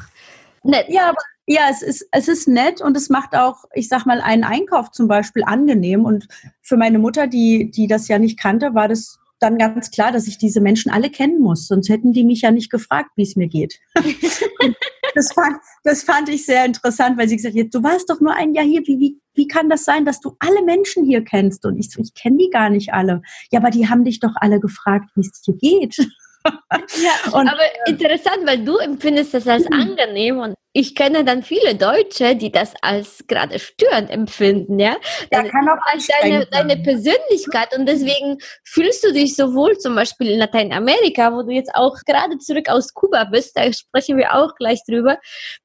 nett. 0.63 0.85
Ja, 0.89 1.09
aber 1.09 1.21
ja, 1.47 1.61
es 1.71 1.81
ist, 1.81 2.07
es 2.11 2.27
ist 2.27 2.47
nett 2.49 2.81
und 2.81 2.97
es 2.97 3.09
macht 3.09 3.33
auch, 3.33 3.63
ich 3.73 3.87
sag 3.87 4.05
mal, 4.05 4.19
einen 4.19 4.43
Einkauf 4.43 4.91
zum 4.91 5.07
Beispiel 5.07 5.43
angenehm. 5.45 6.03
Und 6.03 6.27
für 6.61 6.75
meine 6.75 6.99
Mutter, 6.99 7.27
die, 7.27 7.71
die 7.71 7.87
das 7.87 8.09
ja 8.09 8.19
nicht 8.19 8.37
kannte, 8.37 8.75
war 8.75 8.89
das 8.89 9.17
dann 9.39 9.57
ganz 9.57 9.91
klar, 9.91 10.11
dass 10.11 10.27
ich 10.27 10.37
diese 10.37 10.59
Menschen 10.59 10.91
alle 10.91 11.09
kennen 11.09 11.39
muss. 11.39 11.67
Sonst 11.67 11.87
hätten 11.87 12.11
die 12.11 12.25
mich 12.25 12.41
ja 12.41 12.51
nicht 12.51 12.69
gefragt, 12.69 13.11
wie 13.15 13.23
es 13.23 13.37
mir 13.37 13.47
geht. 13.47 13.79
das, 15.15 15.31
fand, 15.31 15.57
das 15.85 16.03
fand 16.03 16.27
ich 16.27 16.45
sehr 16.45 16.65
interessant, 16.65 17.17
weil 17.17 17.29
sie 17.29 17.37
gesagt 17.37 17.57
hat, 17.57 17.73
du 17.73 17.81
warst 17.81 18.09
doch 18.09 18.19
nur 18.19 18.33
ein 18.33 18.53
Jahr 18.53 18.65
hier. 18.65 18.81
Wie, 18.81 18.99
wie, 18.99 19.21
wie 19.33 19.47
kann 19.47 19.69
das 19.69 19.85
sein, 19.85 20.03
dass 20.03 20.19
du 20.19 20.35
alle 20.39 20.63
Menschen 20.63 21.05
hier 21.05 21.23
kennst? 21.23 21.65
Und 21.65 21.77
ich 21.77 21.91
so, 21.91 22.01
ich 22.01 22.13
kenne 22.13 22.37
die 22.37 22.49
gar 22.49 22.69
nicht 22.69 22.93
alle. 22.93 23.21
Ja, 23.51 23.61
aber 23.61 23.69
die 23.69 23.87
haben 23.87 24.03
dich 24.03 24.19
doch 24.19 24.33
alle 24.35 24.59
gefragt, 24.59 25.11
wie 25.15 25.21
es 25.21 25.41
dir 25.41 25.55
geht. 25.55 25.95
ja, 26.43 27.31
und, 27.31 27.47
aber 27.47 27.63
interessant, 27.85 28.39
weil 28.43 28.65
du 28.65 28.75
empfindest 28.77 29.33
das 29.33 29.47
als 29.47 29.65
angenehm 29.67 30.39
und 30.39 30.55
ich 30.77 30.93
kenne 30.93 31.25
dann 31.25 31.41
viele 31.41 31.73
Deutsche, 31.73 32.35
die 32.35 32.51
das 32.51 32.73
als 32.83 33.25
gerade 33.27 33.57
störend 33.57 34.11
empfinden, 34.11 34.77
ja. 34.77 34.95
ja 35.31 35.41
kann 35.41 35.67
auch 35.67 35.79
deine, 36.21 36.45
deine 36.45 36.77
Persönlichkeit 36.77 37.75
und 37.75 37.87
deswegen 37.87 38.37
fühlst 38.63 39.03
du 39.03 39.11
dich 39.11 39.35
so 39.35 39.55
wohl 39.55 39.75
zum 39.79 39.95
Beispiel 39.95 40.29
in 40.29 40.37
Lateinamerika, 40.37 41.33
wo 41.33 41.41
du 41.41 41.51
jetzt 41.51 41.73
auch 41.73 41.95
gerade 42.05 42.37
zurück 42.37 42.69
aus 42.69 42.93
Kuba 42.93 43.23
bist, 43.23 43.57
da 43.57 43.73
sprechen 43.73 44.17
wir 44.17 44.35
auch 44.35 44.53
gleich 44.53 44.81
drüber, 44.87 45.17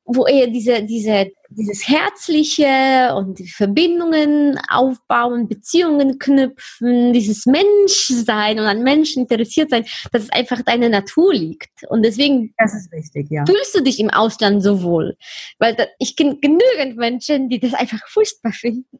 wo 0.04 0.26
eher 0.26 0.46
diese, 0.46 0.82
diese, 0.82 1.30
dieses 1.50 1.86
Herzliche 1.86 3.14
und 3.14 3.38
die 3.38 3.48
Verbindungen 3.48 4.58
aufbauen, 4.68 5.48
Beziehungen 5.48 6.18
knüpfen, 6.18 7.12
dieses 7.12 7.46
Menschsein 7.46 8.58
und 8.58 8.66
an 8.66 8.82
Menschen 8.82 9.22
interessiert 9.22 9.70
sein, 9.70 9.84
dass 10.10 10.24
es 10.24 10.32
einfach 10.32 10.62
deine 10.62 10.88
Natur 10.88 11.32
liegt. 11.34 11.70
Und 11.88 12.02
deswegen 12.02 12.52
das 12.58 12.74
ist 12.74 12.92
richtig, 12.92 13.30
ja. 13.30 13.44
fühlst 13.46 13.74
du 13.74 13.82
dich 13.82 14.00
im 14.00 14.10
Ausland 14.10 14.62
so 14.62 14.82
wohl. 15.02 15.16
Weil 15.58 15.74
da, 15.74 15.86
ich 15.98 16.16
kenne 16.16 16.38
genügend 16.38 16.96
Menschen, 16.96 17.48
die 17.48 17.60
das 17.60 17.74
einfach 17.74 18.00
furchtbar 18.08 18.52
finden. 18.52 18.98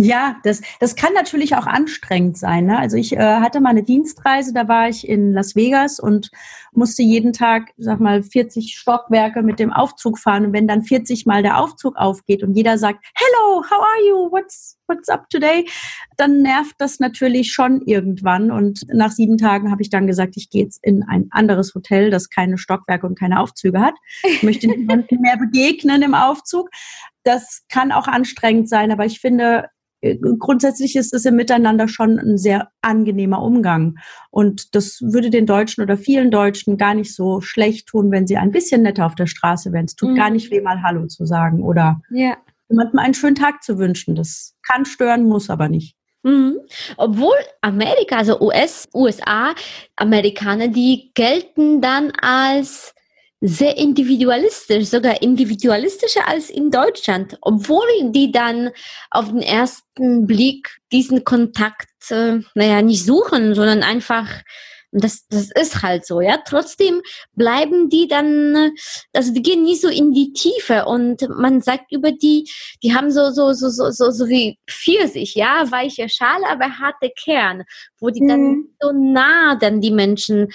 Ja, 0.00 0.36
das, 0.44 0.62
das 0.80 0.96
kann 0.96 1.12
natürlich 1.12 1.56
auch 1.56 1.66
anstrengend 1.66 2.38
sein. 2.38 2.66
Ne? 2.66 2.78
Also 2.78 2.96
ich 2.96 3.12
äh, 3.12 3.18
hatte 3.18 3.60
mal 3.60 3.68
eine 3.68 3.82
Dienstreise, 3.82 4.54
da 4.54 4.66
war 4.66 4.88
ich 4.88 5.06
in 5.06 5.34
Las 5.34 5.54
Vegas 5.54 6.00
und 6.00 6.30
musste 6.72 7.02
jeden 7.02 7.34
Tag, 7.34 7.72
sag 7.76 8.00
mal, 8.00 8.22
40 8.22 8.76
Stockwerke 8.78 9.42
mit 9.42 9.58
dem 9.58 9.72
Aufzug 9.72 10.18
fahren. 10.18 10.46
Und 10.46 10.52
wenn 10.54 10.66
dann 10.66 10.82
40 10.82 11.26
Mal 11.26 11.42
der 11.42 11.58
Aufzug 11.58 11.96
aufgeht 11.96 12.42
und 12.42 12.54
jeder 12.54 12.78
sagt, 12.78 13.04
Hello, 13.14 13.62
how 13.62 13.82
are 13.82 14.08
you? 14.08 14.30
What's, 14.30 14.78
what's 14.86 15.10
up 15.10 15.28
today? 15.28 15.68
Dann 16.16 16.40
nervt 16.40 16.76
das 16.78 16.98
natürlich 16.98 17.52
schon 17.52 17.82
irgendwann. 17.82 18.50
Und 18.50 18.86
nach 18.90 19.10
sieben 19.10 19.36
Tagen 19.36 19.70
habe 19.70 19.82
ich 19.82 19.90
dann 19.90 20.06
gesagt, 20.06 20.34
ich 20.36 20.48
gehe 20.48 20.64
jetzt 20.64 20.82
in 20.82 21.02
ein 21.02 21.26
anderes 21.30 21.74
Hotel, 21.74 22.10
das 22.10 22.30
keine 22.30 22.56
Stockwerke 22.56 23.06
und 23.06 23.18
keine 23.18 23.40
Aufzüge 23.40 23.80
hat. 23.80 23.94
Ich 24.22 24.42
möchte 24.42 24.66
niemandem 24.68 25.20
mehr 25.20 25.36
begegnen 25.36 26.00
im 26.00 26.14
Aufzug. 26.14 26.70
Das 27.22 27.64
kann 27.68 27.92
auch 27.92 28.08
anstrengend 28.08 28.68
sein, 28.70 28.90
aber 28.90 29.04
ich 29.04 29.20
finde, 29.20 29.68
grundsätzlich 30.38 30.96
ist 30.96 31.12
es 31.12 31.24
im 31.24 31.36
Miteinander 31.36 31.88
schon 31.88 32.18
ein 32.18 32.38
sehr 32.38 32.70
angenehmer 32.80 33.42
Umgang. 33.42 33.98
Und 34.30 34.74
das 34.74 35.00
würde 35.02 35.30
den 35.30 35.46
Deutschen 35.46 35.82
oder 35.82 35.96
vielen 35.96 36.30
Deutschen 36.30 36.76
gar 36.76 36.94
nicht 36.94 37.14
so 37.14 37.40
schlecht 37.40 37.88
tun, 37.88 38.10
wenn 38.10 38.26
sie 38.26 38.36
ein 38.36 38.50
bisschen 38.50 38.82
netter 38.82 39.06
auf 39.06 39.14
der 39.14 39.26
Straße 39.26 39.72
wären. 39.72 39.84
Es 39.84 39.96
tut 39.96 40.10
mhm. 40.10 40.16
gar 40.16 40.30
nicht 40.30 40.50
weh, 40.50 40.60
mal 40.60 40.82
Hallo 40.82 41.06
zu 41.06 41.26
sagen 41.26 41.62
oder 41.62 42.00
ja. 42.10 42.36
jemandem 42.68 42.98
einen 42.98 43.14
schönen 43.14 43.36
Tag 43.36 43.62
zu 43.62 43.78
wünschen. 43.78 44.14
Das 44.14 44.56
kann 44.66 44.84
stören, 44.84 45.24
muss 45.24 45.50
aber 45.50 45.68
nicht. 45.68 45.96
Mhm. 46.22 46.58
Obwohl 46.96 47.36
Amerika, 47.60 48.16
also 48.16 48.40
US, 48.40 48.88
USA, 48.94 49.54
Amerikaner, 49.96 50.68
die 50.68 51.10
gelten 51.14 51.80
dann 51.80 52.12
als 52.20 52.94
sehr 53.40 53.78
individualistisch, 53.78 54.88
sogar 54.88 55.22
individualistischer 55.22 56.28
als 56.28 56.50
in 56.50 56.70
Deutschland, 56.70 57.38
obwohl 57.40 57.86
die 58.10 58.32
dann 58.32 58.70
auf 59.10 59.28
den 59.28 59.42
ersten 59.42 60.26
Blick 60.26 60.78
diesen 60.92 61.24
Kontakt, 61.24 61.88
äh, 62.10 62.40
naja, 62.54 62.82
nicht 62.82 63.04
suchen, 63.04 63.54
sondern 63.54 63.82
einfach 63.82 64.28
das, 64.92 65.26
das 65.28 65.50
ist 65.52 65.82
halt 65.82 66.04
so, 66.04 66.20
ja. 66.20 66.38
Trotzdem 66.44 67.00
bleiben 67.34 67.88
die 67.88 68.08
dann, 68.08 68.72
also 69.12 69.32
die 69.32 69.42
gehen 69.42 69.62
nicht 69.62 69.80
so 69.80 69.88
in 69.88 70.12
die 70.12 70.32
Tiefe 70.32 70.86
und 70.86 71.28
man 71.28 71.60
sagt 71.60 71.92
über 71.92 72.12
die, 72.12 72.48
die 72.82 72.94
haben 72.94 73.10
so, 73.10 73.30
so, 73.30 73.52
so, 73.52 73.68
so, 73.68 73.90
so, 73.90 74.10
so 74.10 74.28
wie 74.28 74.58
Pfirsich, 74.68 75.34
ja, 75.34 75.70
weiche 75.70 76.08
Schale, 76.08 76.48
aber 76.48 76.78
harte 76.78 77.10
Kern, 77.22 77.64
wo 77.98 78.10
die 78.10 78.22
mhm. 78.22 78.28
dann 78.28 78.64
so 78.80 78.92
nah 78.92 79.56
dann 79.56 79.80
die 79.80 79.92
Menschen 79.92 80.48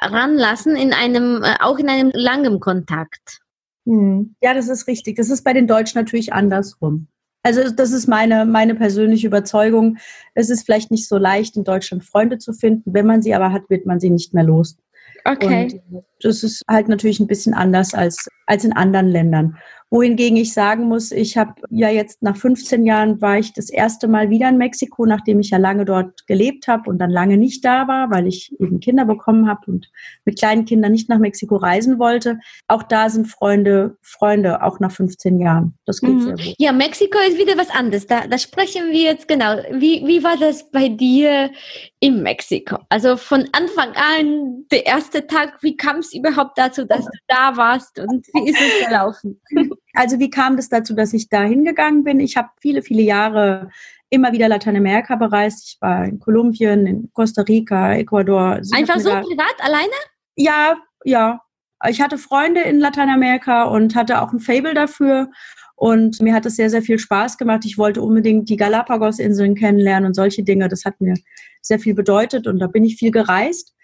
ranlassen 0.00 0.76
in 0.76 0.92
einem, 0.92 1.42
äh, 1.42 1.56
auch 1.60 1.78
in 1.78 1.88
einem 1.88 2.10
langen 2.14 2.60
Kontakt. 2.60 3.40
Mhm. 3.84 4.34
Ja, 4.40 4.54
das 4.54 4.68
ist 4.68 4.86
richtig. 4.86 5.16
Das 5.16 5.30
ist 5.30 5.42
bei 5.42 5.52
den 5.52 5.66
Deutschen 5.66 5.98
natürlich 5.98 6.32
andersrum. 6.32 7.08
Also 7.42 7.70
das 7.70 7.92
ist 7.92 8.06
meine, 8.06 8.44
meine 8.44 8.74
persönliche 8.74 9.26
Überzeugung. 9.26 9.96
Es 10.34 10.50
ist 10.50 10.64
vielleicht 10.64 10.90
nicht 10.90 11.08
so 11.08 11.16
leicht, 11.16 11.56
in 11.56 11.64
Deutschland 11.64 12.04
Freunde 12.04 12.38
zu 12.38 12.52
finden. 12.52 12.92
Wenn 12.92 13.06
man 13.06 13.22
sie 13.22 13.34
aber 13.34 13.52
hat, 13.52 13.70
wird 13.70 13.86
man 13.86 13.98
sie 13.98 14.10
nicht 14.10 14.34
mehr 14.34 14.44
los. 14.44 14.76
Okay. 15.24 15.80
Und 15.90 16.04
das 16.20 16.42
ist 16.42 16.62
halt 16.68 16.88
natürlich 16.88 17.20
ein 17.20 17.26
bisschen 17.26 17.54
anders 17.54 17.94
als, 17.94 18.28
als 18.46 18.64
in 18.64 18.72
anderen 18.72 19.08
Ländern. 19.08 19.56
Wohingegen 19.92 20.36
ich 20.36 20.52
sagen 20.52 20.84
muss, 20.84 21.10
ich 21.10 21.36
habe 21.36 21.54
ja 21.68 21.90
jetzt 21.90 22.22
nach 22.22 22.36
15 22.36 22.84
Jahren 22.84 23.20
war 23.20 23.38
ich 23.38 23.52
das 23.52 23.70
erste 23.70 24.06
Mal 24.06 24.30
wieder 24.30 24.48
in 24.48 24.56
Mexiko, 24.56 25.04
nachdem 25.04 25.40
ich 25.40 25.50
ja 25.50 25.58
lange 25.58 25.84
dort 25.84 26.28
gelebt 26.28 26.68
habe 26.68 26.88
und 26.88 26.98
dann 26.98 27.10
lange 27.10 27.36
nicht 27.36 27.64
da 27.64 27.88
war, 27.88 28.08
weil 28.08 28.28
ich 28.28 28.54
eben 28.60 28.78
Kinder 28.78 29.04
bekommen 29.04 29.48
habe 29.48 29.62
und 29.66 29.90
mit 30.24 30.38
kleinen 30.38 30.64
Kindern 30.64 30.92
nicht 30.92 31.08
nach 31.08 31.18
Mexiko 31.18 31.56
reisen 31.56 31.98
wollte. 31.98 32.38
Auch 32.68 32.84
da 32.84 33.10
sind 33.10 33.26
Freunde, 33.26 33.96
Freunde, 34.00 34.62
auch 34.62 34.78
nach 34.78 34.92
15 34.92 35.40
Jahren. 35.40 35.74
Das 35.86 36.00
geht 36.00 36.10
mhm. 36.10 36.20
sehr 36.20 36.34
gut. 36.34 36.54
Ja, 36.58 36.70
Mexiko 36.70 37.18
ist 37.28 37.36
wieder 37.36 37.58
was 37.58 37.70
anderes. 37.70 38.06
Da, 38.06 38.28
da 38.28 38.38
sprechen 38.38 38.92
wir 38.92 39.02
jetzt 39.02 39.26
genau. 39.26 39.56
Wie, 39.72 40.06
wie 40.06 40.22
war 40.22 40.36
das 40.36 40.70
bei 40.70 40.88
dir 40.88 41.50
in 41.98 42.22
Mexiko? 42.22 42.78
Also 42.90 43.16
von 43.16 43.48
Anfang 43.50 43.90
an, 43.96 44.66
der 44.70 44.86
erste 44.86 45.26
Tag, 45.26 45.62
wie 45.62 45.76
kam 45.76 45.96
es 45.96 46.14
überhaupt 46.14 46.56
dazu, 46.56 46.84
dass 46.84 47.06
du 47.06 47.18
da 47.26 47.56
warst 47.56 47.98
und 47.98 48.24
wie 48.34 48.50
ist 48.50 48.60
es 48.60 48.86
gelaufen? 48.86 49.40
Also 49.94 50.18
wie 50.18 50.30
kam 50.30 50.56
das 50.56 50.68
dazu, 50.68 50.94
dass 50.94 51.12
ich 51.12 51.28
da 51.28 51.42
hingegangen 51.42 52.04
bin? 52.04 52.20
Ich 52.20 52.36
habe 52.36 52.48
viele, 52.60 52.82
viele 52.82 53.02
Jahre 53.02 53.70
immer 54.08 54.32
wieder 54.32 54.48
Lateinamerika 54.48 55.16
bereist. 55.16 55.64
Ich 55.66 55.76
war 55.80 56.04
in 56.04 56.18
Kolumbien, 56.18 56.86
in 56.86 57.10
Costa 57.12 57.42
Rica, 57.42 57.94
Ecuador. 57.94 58.60
Einfach 58.72 58.98
so 58.98 59.10
privat, 59.10 59.54
alleine? 59.60 59.92
Ja, 60.36 60.76
ja. 61.04 61.40
Ich 61.88 62.00
hatte 62.00 62.18
Freunde 62.18 62.60
in 62.60 62.78
Lateinamerika 62.78 63.64
und 63.64 63.94
hatte 63.94 64.20
auch 64.20 64.32
ein 64.32 64.40
Fable 64.40 64.74
dafür. 64.74 65.30
Und 65.76 66.20
mir 66.20 66.34
hat 66.34 66.44
es 66.44 66.56
sehr, 66.56 66.68
sehr 66.68 66.82
viel 66.82 66.98
Spaß 66.98 67.38
gemacht. 67.38 67.64
Ich 67.64 67.78
wollte 67.78 68.02
unbedingt 68.02 68.50
die 68.50 68.56
Galapagos-Inseln 68.56 69.54
kennenlernen 69.54 70.08
und 70.08 70.14
solche 70.14 70.42
Dinge. 70.42 70.68
Das 70.68 70.84
hat 70.84 71.00
mir 71.00 71.14
sehr 71.62 71.78
viel 71.78 71.94
bedeutet 71.94 72.46
und 72.46 72.58
da 72.58 72.66
bin 72.66 72.84
ich 72.84 72.96
viel 72.96 73.10
gereist. 73.10 73.74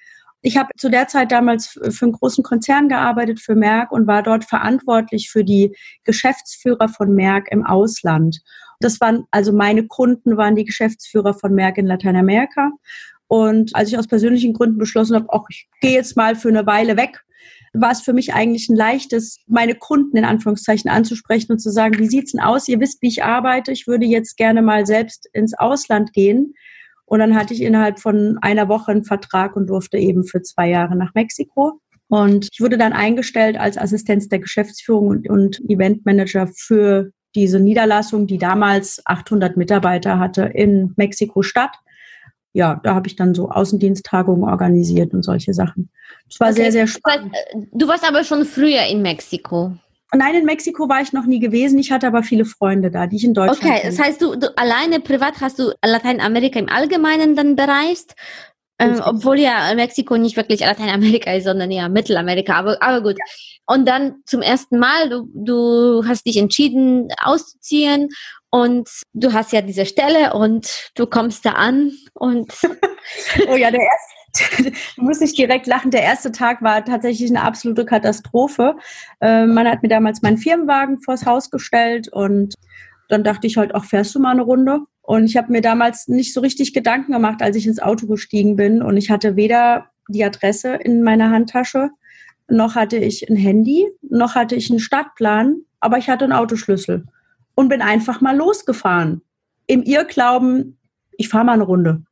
Ich 0.46 0.56
habe 0.56 0.68
zu 0.76 0.88
der 0.88 1.08
Zeit 1.08 1.32
damals 1.32 1.76
für 1.90 2.04
einen 2.04 2.12
großen 2.12 2.44
Konzern 2.44 2.88
gearbeitet, 2.88 3.40
für 3.40 3.56
Merck 3.56 3.90
und 3.90 4.06
war 4.06 4.22
dort 4.22 4.44
verantwortlich 4.44 5.28
für 5.28 5.42
die 5.42 5.74
Geschäftsführer 6.04 6.88
von 6.88 7.16
Merck 7.16 7.48
im 7.50 7.66
Ausland. 7.66 8.42
Das 8.78 9.00
waren 9.00 9.24
also 9.32 9.52
meine 9.52 9.88
Kunden, 9.88 10.36
waren 10.36 10.54
die 10.54 10.64
Geschäftsführer 10.64 11.34
von 11.34 11.52
Merck 11.52 11.78
in 11.78 11.86
Lateinamerika. 11.88 12.70
Und 13.26 13.74
als 13.74 13.88
ich 13.88 13.98
aus 13.98 14.06
persönlichen 14.06 14.52
Gründen 14.52 14.78
beschlossen 14.78 15.16
habe, 15.16 15.32
auch 15.32 15.46
ich 15.50 15.66
gehe 15.80 15.94
jetzt 15.94 16.16
mal 16.16 16.36
für 16.36 16.50
eine 16.50 16.64
Weile 16.64 16.96
weg, 16.96 17.24
war 17.72 17.90
es 17.90 18.02
für 18.02 18.12
mich 18.12 18.32
eigentlich 18.32 18.68
ein 18.68 18.76
leichtes, 18.76 19.40
meine 19.48 19.74
Kunden 19.74 20.16
in 20.16 20.24
Anführungszeichen 20.24 20.88
anzusprechen 20.88 21.50
und 21.50 21.58
zu 21.58 21.72
sagen, 21.72 21.98
wie 21.98 22.06
sieht's 22.06 22.30
denn 22.30 22.40
aus? 22.40 22.68
Ihr 22.68 22.78
wisst, 22.78 23.02
wie 23.02 23.08
ich 23.08 23.24
arbeite. 23.24 23.72
Ich 23.72 23.88
würde 23.88 24.06
jetzt 24.06 24.36
gerne 24.36 24.62
mal 24.62 24.86
selbst 24.86 25.28
ins 25.32 25.54
Ausland 25.54 26.12
gehen. 26.12 26.54
Und 27.06 27.20
dann 27.20 27.36
hatte 27.36 27.54
ich 27.54 27.62
innerhalb 27.62 28.00
von 28.00 28.38
einer 28.42 28.68
Woche 28.68 28.90
einen 28.90 29.04
Vertrag 29.04 29.56
und 29.56 29.68
durfte 29.68 29.96
eben 29.96 30.25
für 30.25 30.42
zwei 30.42 30.68
Jahre 30.68 30.96
nach 30.96 31.14
Mexiko. 31.14 31.80
Und 32.08 32.48
ich 32.52 32.60
wurde 32.60 32.78
dann 32.78 32.92
eingestellt 32.92 33.56
als 33.58 33.78
Assistenz 33.78 34.28
der 34.28 34.40
Geschäftsführung 34.40 35.08
und, 35.08 35.28
und 35.30 35.60
Eventmanager 35.68 36.48
für 36.48 37.10
diese 37.34 37.60
Niederlassung, 37.60 38.26
die 38.26 38.38
damals 38.38 39.02
800 39.04 39.56
Mitarbeiter 39.56 40.18
hatte 40.18 40.42
in 40.42 40.92
Mexiko-Stadt. 40.96 41.76
Ja, 42.52 42.80
da 42.82 42.94
habe 42.94 43.06
ich 43.08 43.16
dann 43.16 43.34
so 43.34 43.50
Außendiensttagungen 43.50 44.48
organisiert 44.48 45.12
und 45.12 45.22
solche 45.22 45.52
Sachen. 45.52 45.90
Das 46.28 46.40
war 46.40 46.48
okay. 46.48 46.62
sehr, 46.62 46.72
sehr 46.72 46.86
spannend. 46.86 47.34
Du 47.72 47.86
warst 47.86 48.08
aber 48.08 48.25
schon 48.25 48.44
früher 48.44 48.84
in 48.90 49.02
Mexiko. 49.02 49.76
Nein, 50.12 50.36
in 50.36 50.44
Mexiko 50.44 50.88
war 50.88 51.02
ich 51.02 51.12
noch 51.12 51.26
nie 51.26 51.40
gewesen. 51.40 51.78
Ich 51.78 51.90
hatte 51.90 52.06
aber 52.06 52.22
viele 52.22 52.44
Freunde 52.44 52.90
da, 52.90 53.06
die 53.06 53.16
ich 53.16 53.25
in 53.25 53.34
Deutschland 53.34 53.62
Okay, 53.62 53.80
das 53.84 53.98
heißt, 53.98 54.22
du, 54.22 54.36
du 54.36 54.56
alleine 54.56 55.00
privat 55.00 55.40
hast 55.40 55.58
du 55.58 55.72
Lateinamerika 55.84 56.58
im 56.58 56.68
Allgemeinen 56.68 57.34
dann 57.34 57.56
bereist 57.56 58.14
Ähm, 58.78 59.00
obwohl 59.02 59.40
ja 59.40 59.72
Mexiko 59.75 60.18
nicht 60.18 60.36
wirklich 60.36 60.60
Lateinamerika 60.60 61.32
ist, 61.32 61.44
sondern 61.44 61.70
eher 61.70 61.88
Mittelamerika. 61.88 62.54
Aber, 62.56 62.82
aber 62.82 63.02
gut. 63.02 63.16
Und 63.66 63.88
dann 63.88 64.16
zum 64.26 64.42
ersten 64.42 64.78
Mal, 64.78 65.08
du, 65.08 65.28
du 65.34 66.06
hast 66.06 66.26
dich 66.26 66.36
entschieden 66.36 67.08
auszuziehen 67.22 68.10
und 68.50 68.88
du 69.14 69.32
hast 69.32 69.52
ja 69.52 69.62
diese 69.62 69.86
Stelle 69.86 70.34
und 70.34 70.90
du 70.94 71.06
kommst 71.06 71.44
da 71.46 71.52
an 71.52 71.92
und. 72.12 72.52
oh 73.48 73.56
ja, 73.56 73.70
der 73.70 73.80
erste. 73.80 74.15
Du 74.96 75.02
musst 75.02 75.20
nicht 75.20 75.36
direkt 75.36 75.66
lachen. 75.66 75.90
Der 75.90 76.02
erste 76.02 76.32
Tag 76.32 76.62
war 76.62 76.84
tatsächlich 76.84 77.30
eine 77.30 77.42
absolute 77.42 77.84
Katastrophe. 77.84 78.76
Äh, 79.20 79.46
man 79.46 79.68
hat 79.68 79.82
mir 79.82 79.88
damals 79.88 80.22
meinen 80.22 80.38
Firmenwagen 80.38 81.00
vors 81.00 81.26
Haus 81.26 81.50
gestellt 81.50 82.08
und 82.08 82.54
dann 83.08 83.24
dachte 83.24 83.46
ich 83.46 83.56
halt, 83.56 83.74
ach, 83.74 83.84
fährst 83.84 84.14
du 84.14 84.20
mal 84.20 84.32
eine 84.32 84.42
Runde? 84.42 84.80
Und 85.02 85.24
ich 85.24 85.36
habe 85.36 85.52
mir 85.52 85.60
damals 85.60 86.08
nicht 86.08 86.32
so 86.32 86.40
richtig 86.40 86.72
Gedanken 86.72 87.12
gemacht, 87.12 87.40
als 87.40 87.56
ich 87.56 87.66
ins 87.66 87.80
Auto 87.80 88.06
gestiegen 88.06 88.56
bin. 88.56 88.82
Und 88.82 88.96
ich 88.96 89.10
hatte 89.10 89.36
weder 89.36 89.86
die 90.08 90.24
Adresse 90.24 90.74
in 90.74 91.02
meiner 91.02 91.30
Handtasche, 91.30 91.90
noch 92.48 92.74
hatte 92.74 92.96
ich 92.96 93.28
ein 93.28 93.36
Handy, 93.36 93.88
noch 94.02 94.34
hatte 94.34 94.54
ich 94.54 94.70
einen 94.70 94.78
Stadtplan, 94.78 95.62
aber 95.80 95.98
ich 95.98 96.08
hatte 96.08 96.24
einen 96.24 96.32
Autoschlüssel 96.32 97.04
und 97.54 97.68
bin 97.68 97.82
einfach 97.82 98.20
mal 98.20 98.36
losgefahren. 98.36 99.22
Im 99.66 99.82
Irrglauben, 99.82 100.78
ich 101.16 101.28
fahre 101.28 101.44
mal 101.44 101.52
eine 101.52 101.64
Runde. 101.64 102.02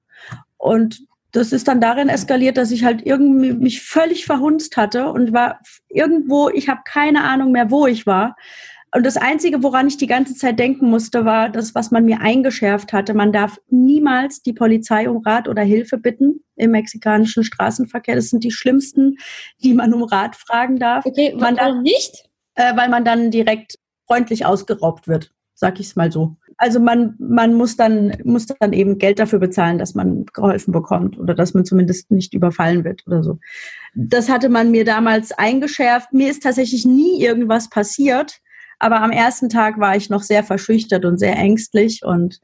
Und 0.57 1.07
das 1.35 1.51
ist 1.51 1.67
dann 1.67 1.81
darin 1.81 2.09
eskaliert, 2.09 2.57
dass 2.57 2.71
ich 2.71 2.85
halt 2.85 3.05
irgendwie 3.05 3.53
mich 3.53 3.83
völlig 3.83 4.25
verhunzt 4.25 4.77
hatte 4.77 5.09
und 5.09 5.33
war 5.33 5.59
irgendwo, 5.89 6.49
ich 6.49 6.69
habe 6.69 6.83
keine 6.87 7.25
Ahnung 7.25 7.51
mehr, 7.51 7.73
wo 7.73 7.89
ich 7.89 8.07
war. 8.07 8.37
Und 8.95 9.05
das 9.05 9.17
Einzige, 9.17 9.65
woran 9.65 9.89
ich 9.89 9.97
die 9.97 10.07
ganze 10.07 10.37
Zeit 10.37 10.61
denken 10.61 10.89
musste, 10.89 11.25
war 11.25 11.49
das, 11.51 11.75
was 11.75 11.91
man 11.91 12.05
mir 12.05 12.21
eingeschärft 12.21 12.93
hatte. 12.93 13.15
Man 13.15 13.33
darf 13.33 13.59
niemals 13.69 14.43
die 14.43 14.53
Polizei 14.53 15.11
um 15.11 15.17
Rat 15.25 15.49
oder 15.49 15.63
Hilfe 15.63 15.99
bitten 15.99 16.45
im 16.55 16.71
mexikanischen 16.71 17.43
Straßenverkehr. 17.43 18.15
Das 18.15 18.29
sind 18.29 18.45
die 18.45 18.53
schlimmsten, 18.53 19.17
die 19.59 19.75
man 19.75 19.93
um 19.93 20.05
Rat 20.05 20.37
fragen 20.37 20.79
darf. 20.79 21.05
Okay, 21.05 21.33
man 21.33 21.57
warum 21.57 21.75
darf, 21.75 21.83
nicht? 21.83 22.29
Äh, 22.55 22.77
weil 22.77 22.89
man 22.89 23.05
dann 23.05 23.33
direkt 23.33 23.75
freundlich 24.07 24.47
ausgeraubt 24.47 25.09
wird, 25.09 25.33
sag 25.55 25.81
ich 25.81 25.87
es 25.87 25.97
mal 25.97 26.13
so. 26.13 26.37
Also 26.57 26.81
man, 26.81 27.15
man 27.19 27.55
muss 27.55 27.77
dann, 27.77 28.17
muss 28.25 28.47
dann 28.47 28.73
eben 28.73 28.99
Geld 28.99 29.19
dafür 29.19 29.39
bezahlen, 29.39 29.79
dass 29.79 29.95
man 29.95 30.27
geholfen 30.27 30.73
bekommt 30.73 31.19
oder 31.19 31.35
dass 31.35 31.55
man 31.55 31.65
zumindest 31.65 32.11
nicht 32.11 32.35
überfallen 32.35 32.85
wird 32.85 33.07
oder 33.07 33.23
so. 33.23 33.39
Das 33.95 34.29
hatte 34.29 34.49
man 34.49 34.71
mir 34.71 34.85
damals 34.85 35.33
eingeschärft. 35.33 36.13
Mir 36.13 36.31
ist 36.31 36.43
tatsächlich 36.43 36.85
nie 36.85 37.23
irgendwas 37.23 37.69
passiert 37.69 38.41
aber 38.79 39.01
am 39.01 39.11
ersten 39.13 39.49
Tag 39.49 39.79
war 39.79 39.97
ich 39.97 40.11
noch 40.11 40.23
sehr 40.23 40.45
verschüchtert 40.45 41.05
und 41.05 41.19
sehr 41.19 41.37
ängstlich 41.37 42.05
und 42.05 42.41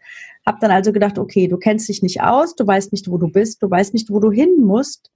habe 0.46 0.58
dann 0.60 0.70
also 0.70 0.92
gedacht, 0.92 1.18
okay, 1.18 1.48
du 1.48 1.58
kennst 1.58 1.88
dich 1.88 2.02
nicht 2.02 2.22
aus, 2.22 2.56
du 2.56 2.66
weißt 2.66 2.92
nicht, 2.92 3.10
wo 3.10 3.18
du 3.18 3.28
bist, 3.28 3.62
du 3.62 3.70
weißt 3.70 3.92
nicht, 3.92 4.10
wo 4.10 4.20
du 4.20 4.30
hin 4.30 4.56
musst 4.60 5.10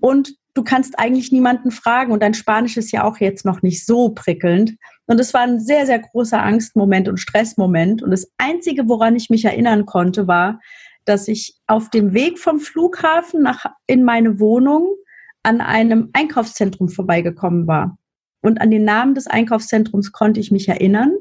und 0.00 0.36
du 0.54 0.62
kannst 0.62 0.98
eigentlich 0.98 1.32
niemanden 1.32 1.70
fragen 1.70 2.12
und 2.12 2.22
dein 2.22 2.34
Spanisch 2.34 2.76
ist 2.76 2.92
ja 2.92 3.04
auch 3.04 3.18
jetzt 3.18 3.44
noch 3.44 3.62
nicht 3.62 3.84
so 3.84 4.10
prickelnd. 4.10 4.76
Und 5.10 5.18
es 5.18 5.34
war 5.34 5.40
ein 5.40 5.58
sehr, 5.58 5.86
sehr 5.86 5.98
großer 5.98 6.40
Angstmoment 6.40 7.08
und 7.08 7.16
Stressmoment. 7.16 8.00
Und 8.00 8.12
das 8.12 8.30
Einzige, 8.38 8.88
woran 8.88 9.16
ich 9.16 9.28
mich 9.28 9.44
erinnern 9.44 9.84
konnte, 9.84 10.28
war, 10.28 10.60
dass 11.04 11.26
ich 11.26 11.56
auf 11.66 11.90
dem 11.90 12.14
Weg 12.14 12.38
vom 12.38 12.60
Flughafen 12.60 13.42
nach 13.42 13.66
in 13.88 14.04
meine 14.04 14.38
Wohnung 14.38 14.94
an 15.42 15.60
einem 15.60 16.10
Einkaufszentrum 16.12 16.88
vorbeigekommen 16.88 17.66
war. 17.66 17.98
Und 18.40 18.60
an 18.60 18.70
den 18.70 18.84
Namen 18.84 19.16
des 19.16 19.26
Einkaufszentrums 19.26 20.12
konnte 20.12 20.38
ich 20.38 20.52
mich 20.52 20.68
erinnern. 20.68 21.12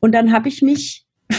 Und 0.00 0.10
dann 0.10 0.32
habe 0.32 0.48
ich 0.48 0.60
mich 0.60 1.06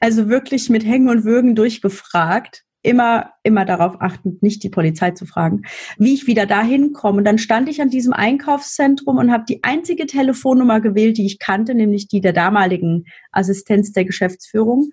also 0.00 0.28
wirklich 0.28 0.70
mit 0.70 0.84
Hängen 0.84 1.08
und 1.08 1.22
Würgen 1.22 1.54
durchgefragt, 1.54 2.65
immer, 2.86 3.30
immer 3.42 3.64
darauf 3.64 4.00
achtend, 4.00 4.42
nicht 4.42 4.62
die 4.62 4.70
Polizei 4.70 5.10
zu 5.10 5.26
fragen, 5.26 5.62
wie 5.98 6.14
ich 6.14 6.26
wieder 6.26 6.46
dahin 6.46 6.92
komme. 6.92 7.18
Und 7.18 7.24
dann 7.24 7.38
stand 7.38 7.68
ich 7.68 7.82
an 7.82 7.90
diesem 7.90 8.12
Einkaufszentrum 8.12 9.18
und 9.18 9.32
habe 9.32 9.44
die 9.48 9.64
einzige 9.64 10.06
Telefonnummer 10.06 10.80
gewählt, 10.80 11.18
die 11.18 11.26
ich 11.26 11.38
kannte, 11.38 11.74
nämlich 11.74 12.06
die 12.06 12.20
der 12.20 12.32
damaligen 12.32 13.04
Assistenz 13.32 13.92
der 13.92 14.04
Geschäftsführung. 14.04 14.90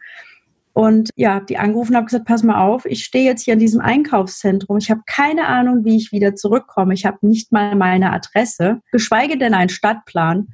Und 0.74 1.12
ja, 1.16 1.40
die 1.40 1.60
angerufen 1.60 1.96
habe 1.96 2.08
gesagt, 2.08 2.26
pass 2.26 2.42
mal 2.42 2.60
auf, 2.60 2.86
ich 2.88 3.06
stehe 3.06 3.26
jetzt 3.26 3.44
hier 3.44 3.54
in 3.54 3.60
diesem 3.60 3.80
Einkaufszentrum. 3.80 4.78
Ich 4.80 4.90
habe 4.90 5.02
keine 5.06 5.46
Ahnung, 5.46 5.86
wie 5.86 5.96
ich 5.96 6.12
wieder 6.12 6.34
zurückkomme. 6.34 6.96
Ich 6.96 7.06
habe 7.06 7.20
nicht 7.22 7.52
mal 7.52 7.76
meine 7.76 8.12
Adresse, 8.12 8.82
geschweige 8.92 9.38
denn 9.38 9.54
einen 9.54 9.70
Stadtplan. 9.70 10.48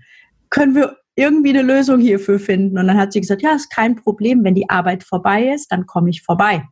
Können 0.49 0.75
wir 0.75 0.97
irgendwie 1.15 1.49
eine 1.49 1.61
Lösung 1.61 1.99
hierfür 2.01 2.37
finden? 2.37 2.77
Und 2.77 2.87
dann 2.87 2.97
hat 2.97 3.13
sie 3.13 3.21
gesagt, 3.21 3.41
ja, 3.41 3.53
ist 3.53 3.73
kein 3.73 3.95
Problem. 3.95 4.43
Wenn 4.43 4.55
die 4.55 4.69
Arbeit 4.69 5.03
vorbei 5.03 5.53
ist, 5.53 5.71
dann 5.71 5.85
komme 5.85 6.09
ich 6.09 6.21
vorbei. 6.21 6.63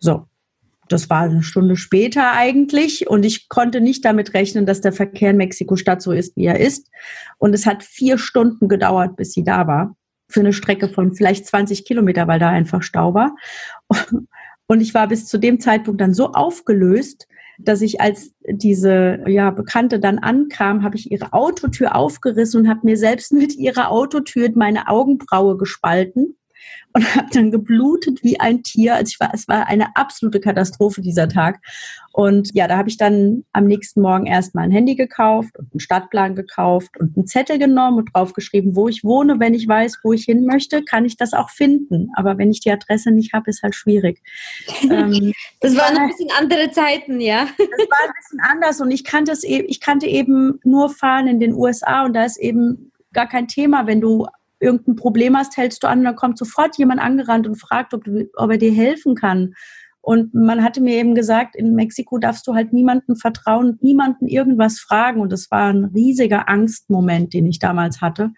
So. 0.00 0.26
Das 0.88 1.08
war 1.08 1.20
eine 1.20 1.44
Stunde 1.44 1.76
später 1.76 2.32
eigentlich 2.32 3.08
und 3.08 3.24
ich 3.24 3.48
konnte 3.48 3.80
nicht 3.80 4.04
damit 4.04 4.34
rechnen, 4.34 4.66
dass 4.66 4.80
der 4.80 4.92
Verkehr 4.92 5.30
in 5.30 5.36
Mexiko-Stadt 5.36 6.02
so 6.02 6.10
ist, 6.10 6.36
wie 6.36 6.46
er 6.46 6.58
ist. 6.58 6.90
Und 7.38 7.54
es 7.54 7.64
hat 7.64 7.84
vier 7.84 8.18
Stunden 8.18 8.66
gedauert, 8.66 9.14
bis 9.14 9.32
sie 9.32 9.44
da 9.44 9.68
war 9.68 9.94
für 10.30 10.40
eine 10.40 10.52
Strecke 10.52 10.88
von 10.88 11.14
vielleicht 11.14 11.46
20 11.46 11.84
Kilometer, 11.84 12.26
weil 12.28 12.38
da 12.38 12.48
einfach 12.48 12.82
Stau 12.82 13.14
war. 13.14 13.36
Und 14.66 14.80
ich 14.80 14.94
war 14.94 15.08
bis 15.08 15.26
zu 15.26 15.38
dem 15.38 15.60
Zeitpunkt 15.60 16.00
dann 16.00 16.14
so 16.14 16.32
aufgelöst, 16.32 17.26
dass 17.58 17.82
ich 17.82 18.00
als 18.00 18.32
diese 18.48 19.18
ja, 19.26 19.50
Bekannte 19.50 20.00
dann 20.00 20.18
ankam, 20.18 20.82
habe 20.82 20.96
ich 20.96 21.10
ihre 21.10 21.32
Autotür 21.32 21.94
aufgerissen 21.94 22.62
und 22.62 22.68
habe 22.68 22.80
mir 22.84 22.96
selbst 22.96 23.32
mit 23.32 23.54
ihrer 23.56 23.90
Autotür 23.90 24.48
meine 24.54 24.88
Augenbraue 24.88 25.56
gespalten 25.56 26.36
und 26.92 27.14
habe 27.14 27.28
dann 27.32 27.50
geblutet 27.50 28.22
wie 28.22 28.40
ein 28.40 28.62
Tier. 28.62 28.96
Also 28.96 29.10
ich 29.10 29.20
war, 29.20 29.30
es 29.32 29.48
war 29.48 29.66
eine 29.68 29.96
absolute 29.96 30.40
Katastrophe 30.40 31.00
dieser 31.00 31.28
Tag. 31.28 31.60
Und 32.12 32.50
ja, 32.54 32.66
da 32.66 32.76
habe 32.76 32.88
ich 32.88 32.96
dann 32.96 33.44
am 33.52 33.66
nächsten 33.66 34.00
Morgen 34.00 34.26
erstmal 34.26 34.64
ein 34.64 34.72
Handy 34.72 34.96
gekauft 34.96 35.56
und 35.56 35.72
einen 35.72 35.80
Stadtplan 35.80 36.34
gekauft 36.34 36.98
und 36.98 37.16
einen 37.16 37.26
Zettel 37.26 37.58
genommen 37.58 37.98
und 37.98 38.10
draufgeschrieben, 38.12 38.74
wo 38.74 38.88
ich 38.88 39.04
wohne. 39.04 39.38
Wenn 39.38 39.54
ich 39.54 39.68
weiß, 39.68 40.00
wo 40.02 40.12
ich 40.12 40.24
hin 40.24 40.44
möchte, 40.44 40.82
kann 40.82 41.04
ich 41.04 41.16
das 41.16 41.32
auch 41.32 41.50
finden. 41.50 42.10
Aber 42.16 42.36
wenn 42.38 42.50
ich 42.50 42.60
die 42.60 42.72
Adresse 42.72 43.12
nicht 43.12 43.32
habe, 43.32 43.48
ist 43.50 43.62
halt 43.62 43.76
schwierig. 43.76 44.22
ähm, 44.82 45.32
das 45.60 45.76
waren 45.76 45.96
ein 45.96 46.08
bisschen 46.08 46.30
andere 46.38 46.70
Zeiten, 46.72 47.20
ja. 47.20 47.46
Das 47.56 47.58
war 47.58 48.08
ein 48.08 48.12
bisschen 48.20 48.40
anders 48.50 48.80
und 48.80 48.90
ich 48.90 49.04
kannte 49.04 49.30
es 49.30 49.44
eben, 49.44 49.66
ich 49.68 49.80
kannte 49.80 50.06
eben 50.06 50.58
nur 50.64 50.90
fahren 50.90 51.28
in 51.28 51.38
den 51.38 51.54
USA 51.54 52.04
und 52.04 52.14
da 52.14 52.24
ist 52.24 52.38
eben 52.38 52.90
gar 53.12 53.28
kein 53.28 53.48
Thema, 53.48 53.86
wenn 53.86 54.00
du 54.00 54.26
irgendein 54.60 54.96
Problem 54.96 55.36
hast, 55.36 55.56
hältst 55.56 55.82
du 55.82 55.88
an, 55.88 56.04
dann 56.04 56.16
kommt 56.16 56.38
sofort 56.38 56.76
jemand 56.78 57.00
angerannt 57.00 57.46
und 57.46 57.56
fragt, 57.56 57.94
ob, 57.94 58.04
ob 58.36 58.50
er 58.50 58.58
dir 58.58 58.72
helfen 58.72 59.14
kann. 59.14 59.54
Und 60.02 60.32
man 60.32 60.62
hatte 60.62 60.80
mir 60.80 60.94
eben 60.94 61.14
gesagt, 61.14 61.56
in 61.56 61.74
Mexiko 61.74 62.18
darfst 62.18 62.46
du 62.46 62.54
halt 62.54 62.72
niemandem 62.72 63.16
vertrauen, 63.16 63.78
niemanden 63.82 64.28
irgendwas 64.28 64.78
fragen. 64.78 65.20
Und 65.20 65.30
das 65.30 65.50
war 65.50 65.70
ein 65.70 65.86
riesiger 65.86 66.48
Angstmoment, 66.48 67.34
den 67.34 67.46
ich 67.46 67.58
damals 67.58 68.00
hatte. 68.00 68.32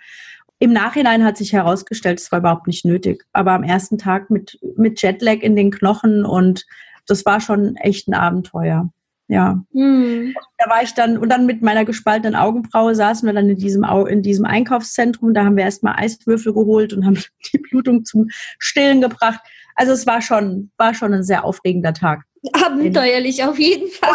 Im 0.59 0.73
Nachhinein 0.73 1.25
hat 1.25 1.37
sich 1.37 1.53
herausgestellt, 1.53 2.21
es 2.21 2.31
war 2.33 2.41
überhaupt 2.41 2.67
nicht 2.67 2.85
nötig. 2.85 3.25
Aber 3.33 3.53
am 3.53 3.63
ersten 3.65 3.99
Tag 3.99 4.31
mit, 4.31 4.59
mit 4.77 5.03
Jetlag 5.03 5.41
in 5.41 5.57
den 5.57 5.71
Knochen 5.71 6.25
und 6.25 6.67
das 7.07 7.27
war 7.27 7.41
schon 7.41 7.77
echt 7.77 8.09
ein 8.09 8.15
Abenteuer. 8.15 8.91
Ja. 9.33 9.65
Mhm. 9.73 10.35
Da 10.59 10.69
war 10.69 10.83
ich 10.83 10.93
dann, 10.93 11.17
und 11.17 11.31
dann 11.31 11.47
mit 11.47 11.63
meiner 11.63 11.87
gespaltenen 11.87 12.37
Augenbraue 12.37 12.95
saßen 12.95 13.27
wir 13.27 13.33
dann 13.33 13.49
in 13.49 13.57
diesem, 13.57 13.83
in 14.07 14.21
diesem 14.21 14.45
Einkaufszentrum. 14.45 15.33
Da 15.33 15.47
haben 15.47 15.57
wir 15.57 15.65
erstmal 15.65 15.95
Eiswürfel 15.97 16.53
geholt 16.53 16.93
und 16.93 17.07
haben 17.07 17.19
die 17.53 17.59
Blutung 17.59 18.05
zum 18.05 18.29
Stillen 18.59 19.01
gebracht. 19.01 19.41
Also 19.75 19.93
es 19.93 20.07
war 20.07 20.21
schon, 20.21 20.71
war 20.77 20.93
schon 20.93 21.15
ein 21.15 21.23
sehr 21.23 21.47
aufregender 21.47 21.95
Tag. 21.95 22.25
Abenteuerlich 22.53 23.43
auf 23.43 23.59
jeden 23.59 23.89
Fall. 23.89 24.11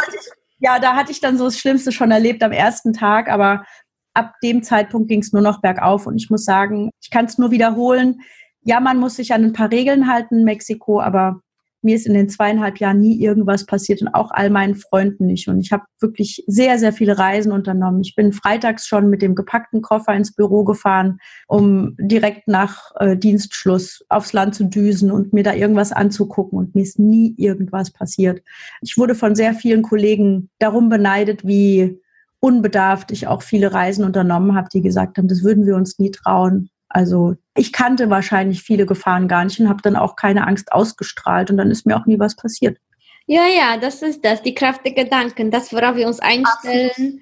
Ja, 0.60 0.78
da 0.78 0.96
hatte 0.96 1.12
ich 1.12 1.20
dann 1.20 1.40
so 1.40 1.46
das 1.46 1.58
Schlimmste 1.58 1.92
schon 1.92 2.12
erlebt 2.12 2.44
am 2.44 2.52
ersten 2.52 2.94
Tag, 2.94 3.28
aber 3.28 3.66
ab 4.14 4.36
dem 4.44 4.62
Zeitpunkt 4.62 5.08
ging 5.08 5.22
es 5.22 5.34
nur 5.34 5.42
noch 5.42 5.62
bergauf. 5.62 6.06
Und 6.06 6.18
ich 6.18 6.30
muss 6.30 6.46
sagen, 6.46 6.92
ich 7.02 7.10
kann 7.10 7.26
es 7.26 7.40
nur 7.40 7.50
wiederholen. 7.50 8.22
Ja, 8.62 8.80
man 8.80 9.00
muss 9.00 9.16
sich 9.16 9.34
an 9.34 9.46
ein 9.46 9.54
paar 9.54 9.72
Regeln 9.72 10.08
halten 10.08 10.40
in 10.40 10.44
Mexiko, 10.44 11.02
aber 11.02 11.42
mir 11.88 11.96
ist 11.96 12.06
in 12.06 12.14
den 12.14 12.28
zweieinhalb 12.28 12.80
Jahren 12.80 13.00
nie 13.00 13.18
irgendwas 13.18 13.66
passiert 13.66 14.02
und 14.02 14.10
auch 14.10 14.30
all 14.32 14.50
meinen 14.50 14.76
Freunden 14.76 15.26
nicht. 15.26 15.48
Und 15.48 15.62
ich 15.62 15.72
habe 15.72 15.86
wirklich 16.02 16.44
sehr, 16.46 16.78
sehr 16.80 16.92
viele 16.92 17.18
Reisen 17.18 17.54
unternommen. 17.54 18.02
Ich 18.02 18.14
bin 18.14 18.34
freitags 18.34 18.86
schon 18.86 19.10
mit 19.10 19.22
dem 19.22 19.36
gepackten 19.36 19.82
Koffer 19.82 20.14
ins 20.14 20.34
Büro 20.34 20.66
gefahren, 20.66 21.20
um 21.48 21.96
direkt 21.98 22.50
nach 22.50 22.92
äh, 23.00 23.16
Dienstschluss 23.16 24.04
aufs 24.10 24.34
Land 24.34 24.54
zu 24.56 24.66
düsen 24.66 25.12
und 25.12 25.32
mir 25.32 25.44
da 25.44 25.54
irgendwas 25.54 25.94
anzugucken. 25.94 26.60
Und 26.60 26.76
mir 26.76 26.84
ist 26.84 27.00
nie 27.00 27.34
irgendwas 27.38 27.92
passiert. 27.92 28.42
Ich 28.82 28.98
wurde 28.98 29.16
von 29.16 29.34
sehr 29.34 29.54
vielen 29.54 29.82
Kollegen 29.82 30.50
darum 30.60 30.90
beneidet, 30.90 31.48
wie 31.48 32.02
unbedarft 32.42 33.12
ich 33.12 33.28
auch 33.28 33.44
viele 33.44 33.72
Reisen 33.72 34.04
unternommen 34.04 34.56
habe, 34.56 34.68
die 34.74 34.82
gesagt 34.82 35.18
haben, 35.18 35.30
das 35.30 35.42
würden 35.42 35.66
wir 35.66 35.78
uns 35.78 36.00
nie 36.00 36.12
trauen. 36.12 36.70
Also 36.90 37.36
ich 37.56 37.74
kannte 37.74 38.10
wahrscheinlich 38.10 38.64
viele 38.64 38.86
Gefahren 38.86 39.28
gar 39.28 39.44
nicht 39.44 39.60
und 39.60 39.70
habe 39.70 39.82
dann 39.82 39.96
auch 39.96 40.16
keine 40.16 40.48
Angst 40.48 40.72
ausgestrahlt 40.72 41.52
und 41.52 41.58
dann 41.58 41.72
ist 41.72 41.86
mir 41.86 41.98
auch 41.98 42.06
nie 42.06 42.20
was 42.20 42.36
passiert. 42.36 42.78
Ja, 43.26 43.46
ja, 43.48 43.78
das 43.78 44.02
ist 44.02 44.24
das, 44.24 44.42
die 44.42 44.54
Kraft 44.54 44.86
der 44.86 44.94
Gedanken, 44.94 45.52
das, 45.52 45.74
worauf 45.74 45.98
wir 45.98 46.08
uns 46.08 46.22
einstellen, 46.22 47.22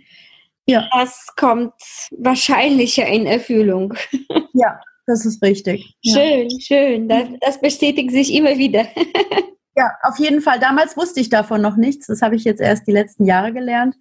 ja. 0.67 0.87
das 0.91 1.27
kommt 1.35 1.73
wahrscheinlich 2.11 2.97
in 2.97 3.25
Erfüllung. 3.25 3.93
Ja, 4.57 4.79
das 5.05 5.25
ist 5.25 5.43
richtig. 5.43 5.97
Schön, 6.01 6.47
ja. 6.47 6.59
schön, 6.61 7.09
das, 7.09 7.27
das 7.41 7.59
bestätigt 7.59 8.11
sich 8.11 8.33
immer 8.33 8.57
wieder. 8.57 8.85
Ja, 9.77 9.91
auf 10.03 10.17
jeden 10.19 10.41
Fall. 10.41 10.59
Damals 10.59 10.95
wusste 10.95 11.19
ich 11.19 11.29
davon 11.29 11.61
noch 11.61 11.75
nichts. 11.75 12.07
Das 12.07 12.21
habe 12.21 12.35
ich 12.35 12.45
jetzt 12.45 12.61
erst 12.61 12.87
die 12.87 12.93
letzten 12.93 13.25
Jahre 13.25 13.51
gelernt. 13.51 13.95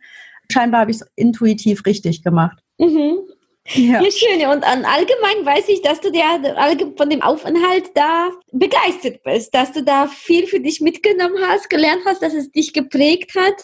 Scheinbar 0.50 0.83
habe 0.83 0.92
ich 0.92 0.98
es 0.98 1.11
intuitiv 1.16 1.85
richtig 1.85 2.22
gemacht. 2.22 2.61
Mhm. 2.79 3.18
Ja. 3.68 4.03
ja, 4.03 4.11
schön. 4.11 4.46
Und 4.46 4.62
an 4.62 4.85
allgemein 4.85 5.44
weiß 5.44 5.68
ich, 5.68 5.81
dass 5.81 6.00
du 6.00 6.12
dir 6.12 6.22
von 6.96 7.09
dem 7.09 7.22
Aufenthalt 7.22 7.90
da 7.94 8.31
begeistert 8.53 9.22
bist, 9.22 9.55
dass 9.55 9.72
du 9.72 9.83
da 9.83 10.07
viel 10.07 10.46
für 10.46 10.61
dich 10.61 10.83
mitgenommen 10.83 11.42
hast, 11.46 11.70
gelernt 11.70 12.03
hast, 12.05 12.22
dass 12.22 12.35
es 12.35 12.53
dich 12.53 12.74
geprägt 12.74 13.35
hat, 13.35 13.55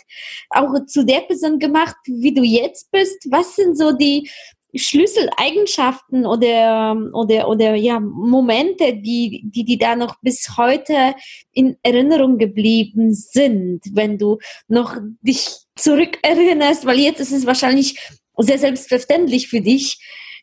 auch 0.49 0.87
zu 0.87 1.05
der 1.05 1.21
Person 1.21 1.59
gemacht, 1.59 1.97
wie 2.07 2.33
du 2.33 2.43
jetzt 2.43 2.91
bist. 2.91 3.27
Was 3.31 3.57
sind 3.57 3.77
so 3.77 3.93
die 3.93 4.31
Schlüsseleigenschaften 4.75 6.25
oder, 6.25 6.97
oder, 7.13 7.49
oder 7.49 7.75
ja, 7.75 8.01
Momente, 8.01 8.95
die, 8.95 9.43
die, 9.45 9.65
die 9.65 9.79
da 9.79 9.97
noch 9.97 10.17
bis 10.23 10.57
heute 10.57 11.15
in 11.53 11.77
Erinnerung 11.83 12.39
geblieben 12.39 13.13
sind, 13.13 13.83
wenn 13.93 14.17
du 14.17 14.39
noch 14.69 14.97
dich 15.21 15.59
zurückerinnerst, 15.77 16.87
weil 16.87 17.01
jetzt 17.01 17.21
ist 17.21 17.33
es 17.33 17.47
wahrscheinlich 17.47 17.99
sehr 18.43 18.59
selbstverständlich 18.59 19.49
für 19.49 19.61
dich, 19.61 19.99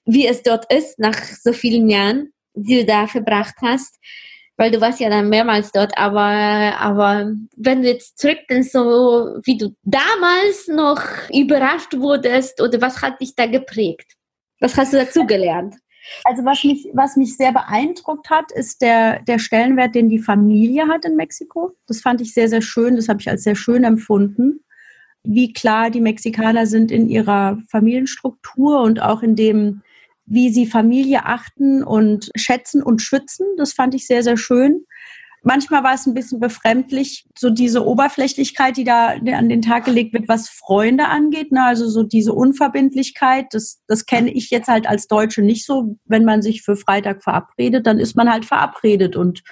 wie 0.05 0.27
es 0.27 0.41
dort 0.43 0.71
ist, 0.71 0.99
nach 0.99 1.17
so 1.17 1.53
vielen 1.53 1.89
Jahren, 1.89 2.31
die 2.53 2.79
du 2.79 2.85
da 2.85 3.07
verbracht 3.07 3.55
hast, 3.61 3.99
weil 4.55 4.71
du 4.71 4.81
warst 4.81 4.99
ja 4.99 5.09
dann 5.09 5.29
mehrmals 5.29 5.71
dort, 5.71 5.95
aber, 5.97 6.21
aber 6.79 7.31
wenn 7.55 7.83
du 7.83 7.89
jetzt 7.89 8.17
zurückdenkst, 8.17 8.71
so 8.71 9.37
wie 9.43 9.57
du 9.57 9.75
damals 9.83 10.67
noch 10.67 11.01
überrascht 11.31 11.93
wurdest 11.95 12.61
oder 12.61 12.81
was 12.81 13.01
hat 13.01 13.21
dich 13.21 13.35
da 13.35 13.45
geprägt? 13.45 14.13
Was 14.59 14.75
hast 14.75 14.93
du 14.93 14.97
dazu 14.97 15.25
gelernt? 15.27 15.75
Also 16.23 16.43
was 16.45 16.63
mich, 16.63 16.87
was 16.93 17.17
mich 17.17 17.35
sehr 17.35 17.51
beeindruckt 17.51 18.29
hat, 18.29 18.51
ist 18.53 18.81
der, 18.81 19.21
der 19.23 19.39
Stellenwert, 19.39 19.93
den 19.93 20.09
die 20.09 20.19
Familie 20.19 20.87
hat 20.87 21.05
in 21.05 21.17
Mexiko. 21.17 21.73
Das 21.85 22.01
fand 22.01 22.21
ich 22.21 22.33
sehr, 22.33 22.47
sehr 22.47 22.61
schön. 22.61 22.95
Das 22.95 23.09
habe 23.09 23.19
ich 23.19 23.29
als 23.29 23.43
sehr 23.43 23.55
schön 23.55 23.83
empfunden 23.83 24.61
wie 25.27 25.51
klar 25.51 25.89
die 25.89 26.01
Mexikaner 26.01 26.65
sind 26.65 26.91
in 26.91 27.09
ihrer 27.09 27.59
Familienstruktur 27.69 28.81
und 28.81 29.01
auch 29.01 29.21
in 29.21 29.35
dem, 29.35 29.81
wie 30.25 30.49
sie 30.49 30.65
Familie 30.65 31.25
achten 31.25 31.83
und 31.83 32.31
schätzen 32.35 32.81
und 32.81 33.01
schützen. 33.01 33.45
Das 33.57 33.73
fand 33.73 33.93
ich 33.93 34.07
sehr, 34.07 34.23
sehr 34.23 34.37
schön. 34.37 34.85
Manchmal 35.43 35.83
war 35.83 35.93
es 35.93 36.05
ein 36.05 36.13
bisschen 36.13 36.39
befremdlich, 36.39 37.25
so 37.37 37.49
diese 37.49 37.85
Oberflächlichkeit, 37.85 38.75
die 38.75 38.83
da 38.83 39.09
an 39.09 39.49
den 39.49 39.61
Tag 39.61 39.85
gelegt 39.85 40.13
wird, 40.13 40.27
was 40.27 40.49
Freunde 40.49 41.07
angeht. 41.07 41.51
Ne? 41.51 41.63
Also 41.63 41.87
so 41.87 42.03
diese 42.03 42.33
Unverbindlichkeit, 42.33 43.47
das, 43.51 43.81
das 43.87 44.05
kenne 44.05 44.31
ich 44.31 44.49
jetzt 44.49 44.67
halt 44.67 44.87
als 44.87 45.07
Deutsche 45.07 45.41
nicht 45.41 45.65
so. 45.65 45.97
Wenn 46.05 46.25
man 46.25 46.41
sich 46.41 46.63
für 46.63 46.75
Freitag 46.75 47.23
verabredet, 47.23 47.85
dann 47.85 47.99
ist 47.99 48.15
man 48.15 48.31
halt 48.31 48.45
verabredet. 48.45 49.15
Und 49.15 49.43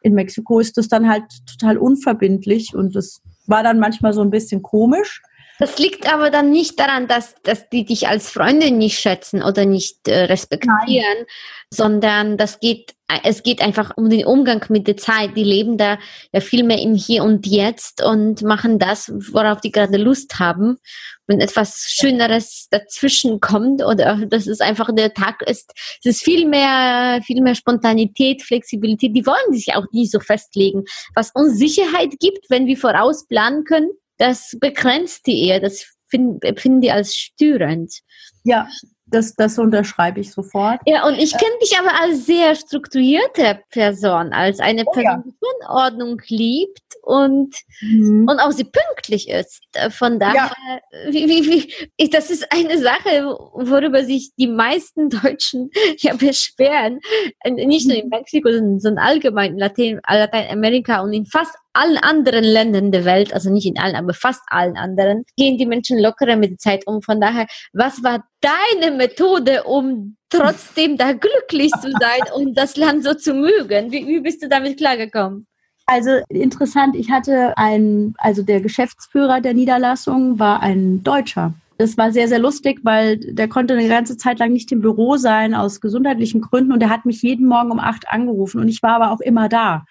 in 0.00 0.14
Mexiko 0.14 0.60
ist 0.60 0.76
das 0.76 0.88
dann 0.88 1.08
halt 1.08 1.24
total 1.46 1.78
unverbindlich 1.78 2.74
und 2.74 2.94
das 2.96 3.22
war 3.46 3.62
dann 3.62 3.78
manchmal 3.78 4.12
so 4.12 4.22
ein 4.22 4.30
bisschen 4.30 4.62
komisch. 4.62 5.22
Das 5.60 5.78
liegt 5.78 6.10
aber 6.10 6.30
dann 6.30 6.50
nicht 6.50 6.80
daran, 6.80 7.06
dass, 7.06 7.34
dass 7.42 7.68
die 7.68 7.84
dich 7.84 8.08
als 8.08 8.30
Freundin 8.30 8.78
nicht 8.78 8.98
schätzen 8.98 9.42
oder 9.42 9.66
nicht 9.66 10.08
äh, 10.08 10.24
respektieren, 10.24 10.78
Nein. 10.86 11.26
sondern 11.68 12.36
das 12.38 12.60
geht, 12.60 12.94
es 13.24 13.42
geht 13.42 13.60
einfach 13.60 13.94
um 13.94 14.08
den 14.08 14.24
Umgang 14.24 14.64
mit 14.70 14.88
der 14.88 14.96
Zeit. 14.96 15.36
Die 15.36 15.44
leben 15.44 15.76
da 15.76 15.98
ja 16.32 16.40
viel 16.40 16.64
mehr 16.64 16.80
im 16.80 16.94
Hier 16.94 17.24
und 17.24 17.46
Jetzt 17.46 18.02
und 18.02 18.40
machen 18.40 18.78
das, 18.78 19.12
worauf 19.32 19.60
die 19.60 19.70
gerade 19.70 19.98
Lust 19.98 20.38
haben. 20.38 20.78
Wenn 21.26 21.42
etwas 21.42 21.88
Schöneres 21.90 22.68
dazwischen 22.70 23.40
kommt 23.40 23.84
oder 23.84 24.24
dass 24.26 24.46
es 24.46 24.62
einfach 24.62 24.88
der 24.94 25.12
Tag 25.12 25.42
ist, 25.42 25.74
es 26.02 26.16
ist 26.16 26.22
viel 26.22 26.48
mehr, 26.48 27.20
viel 27.22 27.42
mehr 27.42 27.54
Spontanität, 27.54 28.42
Flexibilität. 28.42 29.14
Die 29.14 29.26
wollen 29.26 29.52
sich 29.52 29.74
auch 29.74 29.84
nie 29.92 30.06
so 30.06 30.20
festlegen. 30.20 30.84
Was 31.14 31.32
uns 31.34 31.58
Sicherheit 31.58 32.18
gibt, 32.18 32.48
wenn 32.48 32.66
wir 32.66 32.78
vorausplanen 32.78 33.64
können, 33.64 33.90
das 34.20 34.56
begrenzt 34.60 35.26
die 35.26 35.46
eher, 35.46 35.60
das 35.60 35.96
empfinden 36.12 36.80
die 36.80 36.92
als 36.92 37.16
störend. 37.16 38.00
Ja, 38.44 38.68
das, 39.06 39.34
das 39.34 39.58
unterschreibe 39.58 40.20
ich 40.20 40.30
sofort. 40.30 40.80
Ja, 40.86 41.06
und 41.06 41.14
ich 41.14 41.32
kenne 41.32 41.58
dich 41.62 41.76
aber 41.78 42.00
als 42.00 42.26
sehr 42.26 42.54
strukturierte 42.54 43.60
Person, 43.70 44.32
als 44.32 44.60
eine 44.60 44.84
oh, 44.86 44.92
Person, 44.92 45.24
die 45.24 45.34
Unordnung 45.62 46.20
liebt 46.28 46.82
und, 47.02 47.56
mhm. 47.80 48.28
und 48.28 48.38
auch 48.38 48.52
sie 48.52 48.64
pünktlich 48.64 49.28
ist. 49.28 49.62
Von 49.90 50.20
daher, 50.20 50.52
ja. 50.54 51.10
wie, 51.10 51.28
wie, 51.28 51.72
wie, 51.96 52.10
das 52.10 52.30
ist 52.30 52.46
eine 52.52 52.78
Sache, 52.78 53.24
worüber 53.54 54.04
sich 54.04 54.30
die 54.38 54.46
meisten 54.46 55.08
Deutschen 55.08 55.70
ja 55.98 56.14
beschweren. 56.14 57.00
Nicht 57.44 57.88
nur 57.88 57.96
in 57.96 58.04
mhm. 58.04 58.10
Mexiko, 58.10 58.50
sondern 58.50 58.98
allgemein 58.98 59.52
in 59.52 59.58
Latein, 59.58 60.00
Lateinamerika 60.06 61.00
und 61.00 61.12
in 61.12 61.26
fast 61.26 61.54
allen 61.72 61.98
anderen 61.98 62.44
Ländern 62.44 62.92
der 62.92 63.04
Welt, 63.04 63.32
also 63.32 63.50
nicht 63.50 63.66
in 63.66 63.78
allen, 63.78 63.96
aber 63.96 64.12
fast 64.14 64.42
allen 64.48 64.76
anderen, 64.76 65.24
gehen 65.36 65.58
die 65.58 65.66
Menschen 65.66 65.98
lockerer 65.98 66.36
mit 66.36 66.50
der 66.50 66.58
Zeit 66.58 66.86
um. 66.86 67.02
Von 67.02 67.20
daher, 67.20 67.46
was 67.72 68.02
war 68.02 68.24
deine 68.40 68.96
Methode, 68.96 69.64
um 69.64 70.16
trotzdem 70.30 70.96
da 70.96 71.12
glücklich 71.12 71.72
zu 71.80 71.90
sein 71.92 72.20
und 72.34 72.56
das 72.56 72.76
Land 72.76 73.04
so 73.04 73.14
zu 73.14 73.34
mögen? 73.34 73.92
Wie, 73.92 74.06
wie 74.06 74.20
bist 74.20 74.42
du 74.42 74.48
damit 74.48 74.78
klargekommen? 74.78 75.46
Also 75.86 76.20
interessant, 76.28 76.94
ich 76.94 77.10
hatte 77.10 77.56
einen, 77.58 78.14
also 78.18 78.42
der 78.42 78.60
Geschäftsführer 78.60 79.40
der 79.40 79.54
Niederlassung 79.54 80.38
war 80.38 80.62
ein 80.62 81.02
Deutscher. 81.02 81.52
Das 81.78 81.96
war 81.96 82.12
sehr, 82.12 82.28
sehr 82.28 82.38
lustig, 82.38 82.80
weil 82.82 83.16
der 83.16 83.48
konnte 83.48 83.74
eine 83.74 83.88
ganze 83.88 84.16
Zeit 84.16 84.38
lang 84.38 84.52
nicht 84.52 84.70
im 84.70 84.82
Büro 84.82 85.16
sein 85.16 85.54
aus 85.54 85.80
gesundheitlichen 85.80 86.42
Gründen 86.42 86.72
und 86.72 86.82
er 86.82 86.90
hat 86.90 87.06
mich 87.06 87.22
jeden 87.22 87.46
Morgen 87.46 87.70
um 87.70 87.80
acht 87.80 88.04
angerufen 88.08 88.60
und 88.60 88.68
ich 88.68 88.82
war 88.82 88.96
aber 88.96 89.10
auch 89.10 89.20
immer 89.20 89.48
da. 89.48 89.84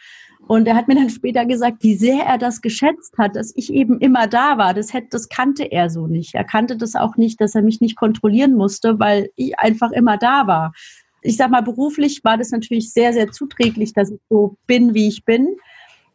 Und 0.50 0.68
er 0.68 0.76
hat 0.76 0.88
mir 0.88 0.96
dann 0.96 1.12
später 1.12 1.46
gesagt, 1.46 1.84
wie 1.84 1.94
sehr 1.94 2.26
er 2.26 2.40
das 2.40 2.62
geschätzt 2.62 3.16
hat, 3.20 3.36
dass 3.36 3.54
ich 3.56 3.72
eben 3.72 4.00
immer 4.00 4.26
da 4.26 4.58
war. 4.58 4.74
Das, 4.74 4.94
hätte, 4.94 5.10
das 5.12 5.30
kannte 5.30 5.72
er 5.72 5.92
so 5.92 6.08
nicht. 6.08 6.34
Er 6.34 6.44
kannte 6.44 6.76
das 6.76 6.96
auch 6.96 7.18
nicht, 7.18 7.40
dass 7.40 7.54
er 7.54 7.62
mich 7.62 7.82
nicht 7.82 7.96
kontrollieren 7.96 8.56
musste, 8.56 8.98
weil 8.98 9.30
ich 9.36 9.60
einfach 9.60 9.92
immer 9.92 10.18
da 10.18 10.48
war. 10.48 10.74
Ich 11.22 11.38
sag 11.38 11.52
mal, 11.52 11.62
beruflich 11.62 12.24
war 12.24 12.36
das 12.36 12.50
natürlich 12.50 12.92
sehr, 12.92 13.14
sehr 13.14 13.32
zuträglich, 13.32 13.94
dass 13.94 14.10
ich 14.10 14.20
so 14.28 14.58
bin, 14.66 14.96
wie 14.96 15.08
ich 15.08 15.24
bin. 15.24 15.56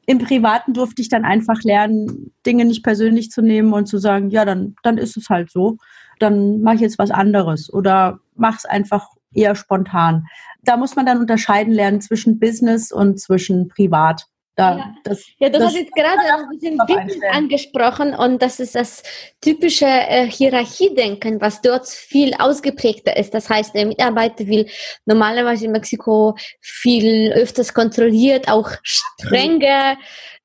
Im 0.05 0.19
Privaten 0.19 0.73
durfte 0.73 1.01
ich 1.01 1.09
dann 1.09 1.25
einfach 1.25 1.63
lernen, 1.63 2.33
Dinge 2.45 2.65
nicht 2.65 2.83
persönlich 2.83 3.31
zu 3.31 3.41
nehmen 3.41 3.73
und 3.73 3.87
zu 3.87 3.99
sagen, 3.99 4.31
ja, 4.31 4.45
dann, 4.45 4.75
dann 4.83 4.99
ist 4.99 5.17
es 5.17 5.29
halt 5.29 5.53
so. 5.53 5.77
Dann 6.19 6.61
mache 6.61 6.75
ich 6.75 6.81
jetzt 6.81 6.99
was 6.99 7.13
anderes 7.13 7.73
oder 7.73 8.19
mach 8.35 8.57
es 8.57 8.65
einfach 8.65 9.11
eher 9.35 9.55
spontan. 9.55 10.27
Da 10.63 10.77
muss 10.77 10.97
man 10.97 11.07
dann 11.07 11.19
unterscheiden 11.19 11.73
lernen 11.73 12.01
zwischen 12.01 12.39
Business 12.39 12.93
und 12.93 13.21
zwischen 13.21 13.69
Privat. 13.69 14.27
Da, 14.57 14.77
ja. 14.77 14.95
Das, 15.03 15.25
ja, 15.39 15.49
du 15.49 15.59
das 15.59 15.69
hast 15.69 15.77
jetzt 15.77 15.93
gerade 15.95 16.21
ein 16.21 16.49
bisschen 16.51 16.79
Business 16.79 17.19
angesprochen 17.33 18.15
und 18.15 18.41
das 18.41 18.61
ist 18.61 18.77
das 18.77 19.03
typische 19.41 19.87
äh, 19.87 20.31
Hierarchiedenken, 20.31 21.41
was 21.41 21.61
dort 21.61 21.89
viel 21.89 22.35
ausgeprägter 22.39 23.17
ist. 23.17 23.35
Das 23.35 23.51
heißt, 23.51 23.75
der 23.75 23.87
Mitarbeiter 23.87 24.47
will 24.47 24.69
normalerweise 25.07 25.67
in 25.67 25.73
Mexiko 25.73 26.37
viel 26.61 27.33
öfters 27.33 27.75
kontrolliert, 27.75 28.49
auch 28.49 28.71
strenger. 28.85 29.97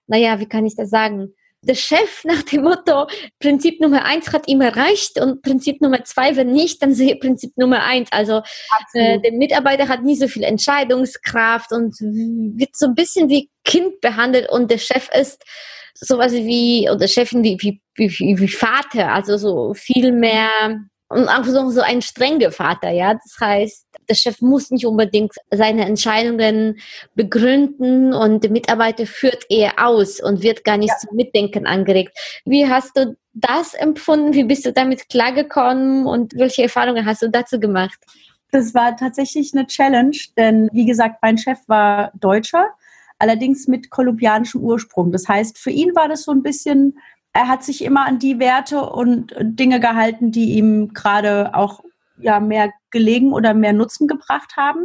Naja, 0.07 0.39
wie 0.39 0.47
kann 0.47 0.65
ich 0.65 0.75
das 0.75 0.89
sagen? 0.89 1.35
Der 1.61 1.75
Chef 1.75 2.23
nach 2.23 2.43
dem 2.43 2.63
Motto, 2.63 3.07
Prinzip 3.39 3.79
Nummer 3.81 4.05
eins 4.05 4.31
hat 4.31 4.47
immer 4.47 4.75
recht 4.75 5.19
und 5.19 5.41
Prinzip 5.41 5.81
Nummer 5.81 6.03
zwei, 6.03 6.35
wenn 6.35 6.51
nicht, 6.51 6.81
dann 6.81 6.93
sehe 6.93 7.15
Prinzip 7.15 7.57
Nummer 7.57 7.83
eins. 7.83 8.09
Also 8.11 8.41
äh, 8.93 9.19
der 9.19 9.33
Mitarbeiter 9.33 9.87
hat 9.87 10.03
nie 10.03 10.15
so 10.15 10.27
viel 10.27 10.43
Entscheidungskraft 10.43 11.71
und 11.71 11.99
wird 11.99 12.75
so 12.75 12.87
ein 12.87 12.95
bisschen 12.95 13.29
wie 13.29 13.49
Kind 13.63 14.01
behandelt 14.01 14.49
und 14.49 14.71
der 14.71 14.77
Chef 14.77 15.09
ist 15.13 15.43
sowas 15.93 16.31
wie, 16.33 16.89
oder 16.89 17.07
Chefin 17.07 17.43
wie, 17.43 17.57
wie, 17.59 17.81
wie, 17.95 18.39
wie 18.39 18.47
Vater, 18.47 19.11
also 19.11 19.37
so 19.37 19.73
viel 19.73 20.11
mehr 20.11 20.79
und 21.09 21.27
auch 21.27 21.43
so, 21.43 21.69
so 21.71 21.81
ein 21.81 22.01
strenger 22.01 22.51
Vater, 22.51 22.91
ja. 22.91 23.15
Das 23.15 23.35
heißt, 23.41 23.87
der 24.07 24.13
Chef 24.13 24.41
muss 24.41 24.69
nicht 24.69 24.85
unbedingt 24.85 25.33
seine 25.49 25.85
Entscheidungen 25.85 26.79
begründen 27.15 28.13
und 28.13 28.43
der 28.43 28.51
Mitarbeiter 28.51 29.07
führt 29.07 29.45
eher 29.49 29.85
aus 29.85 30.21
und 30.21 30.43
wird 30.43 30.63
gar 30.63 30.77
nicht 30.77 30.89
ja. 30.89 30.97
zum 30.97 31.15
Mitdenken 31.15 31.65
angeregt. 31.65 32.15
Wie 32.45 32.67
hast 32.67 32.95
du 32.95 33.17
das 33.33 33.73
empfunden? 33.73 34.33
Wie 34.33 34.43
bist 34.43 34.65
du 34.65 34.71
damit 34.71 35.09
klargekommen 35.09 36.05
und 36.05 36.35
welche 36.35 36.63
Erfahrungen 36.63 37.05
hast 37.05 37.23
du 37.23 37.29
dazu 37.29 37.59
gemacht? 37.59 37.97
Das 38.51 38.73
war 38.75 38.95
tatsächlich 38.95 39.53
eine 39.53 39.65
Challenge, 39.65 40.17
denn 40.37 40.69
wie 40.73 40.85
gesagt, 40.85 41.17
mein 41.21 41.37
Chef 41.37 41.59
war 41.67 42.11
Deutscher, 42.19 42.69
allerdings 43.17 43.67
mit 43.67 43.89
kolumbianischem 43.89 44.61
Ursprung. 44.61 45.11
Das 45.11 45.27
heißt, 45.27 45.57
für 45.57 45.71
ihn 45.71 45.95
war 45.95 46.07
das 46.07 46.23
so 46.23 46.31
ein 46.31 46.43
bisschen 46.43 46.97
er 47.39 47.47
hat 47.47 47.63
sich 47.63 47.85
immer 47.85 48.05
an 48.05 48.19
die 48.19 48.37
Werte 48.37 48.81
und 48.81 49.33
Dinge 49.39 49.79
gehalten, 49.79 50.29
die 50.29 50.57
ihm 50.57 50.93
gerade 50.93 51.55
auch 51.55 51.79
ja 52.17 52.41
mehr 52.41 52.69
gelegen 52.91 53.31
oder 53.31 53.53
mehr 53.53 53.71
Nutzen 53.71 54.09
gebracht 54.09 54.57
haben. 54.57 54.83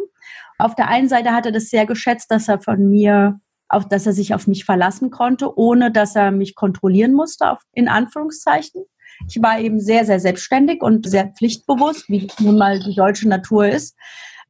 Auf 0.56 0.76
der 0.76 0.86
einen 0.86 1.08
Seite 1.08 1.32
hat 1.32 1.46
er 1.46 1.52
das 1.52 1.68
sehr 1.68 1.84
geschätzt, 1.84 2.30
dass 2.30 2.46
er 2.46 2.60
von 2.60 2.88
mir, 2.88 3.40
auf, 3.68 3.88
dass 3.88 4.06
er 4.06 4.12
sich 4.12 4.34
auf 4.34 4.46
mich 4.46 4.64
verlassen 4.64 5.10
konnte, 5.10 5.58
ohne 5.58 5.90
dass 5.90 6.14
er 6.14 6.30
mich 6.30 6.54
kontrollieren 6.54 7.12
musste, 7.12 7.50
auf, 7.50 7.58
in 7.72 7.88
Anführungszeichen. 7.88 8.84
Ich 9.28 9.42
war 9.42 9.58
eben 9.58 9.80
sehr, 9.80 10.04
sehr 10.04 10.20
selbstständig 10.20 10.80
und 10.80 11.08
sehr 11.08 11.32
pflichtbewusst, 11.36 12.08
wie 12.08 12.28
nun 12.38 12.56
mal 12.56 12.78
die 12.78 12.94
deutsche 12.94 13.28
Natur 13.28 13.66
ist. 13.66 13.96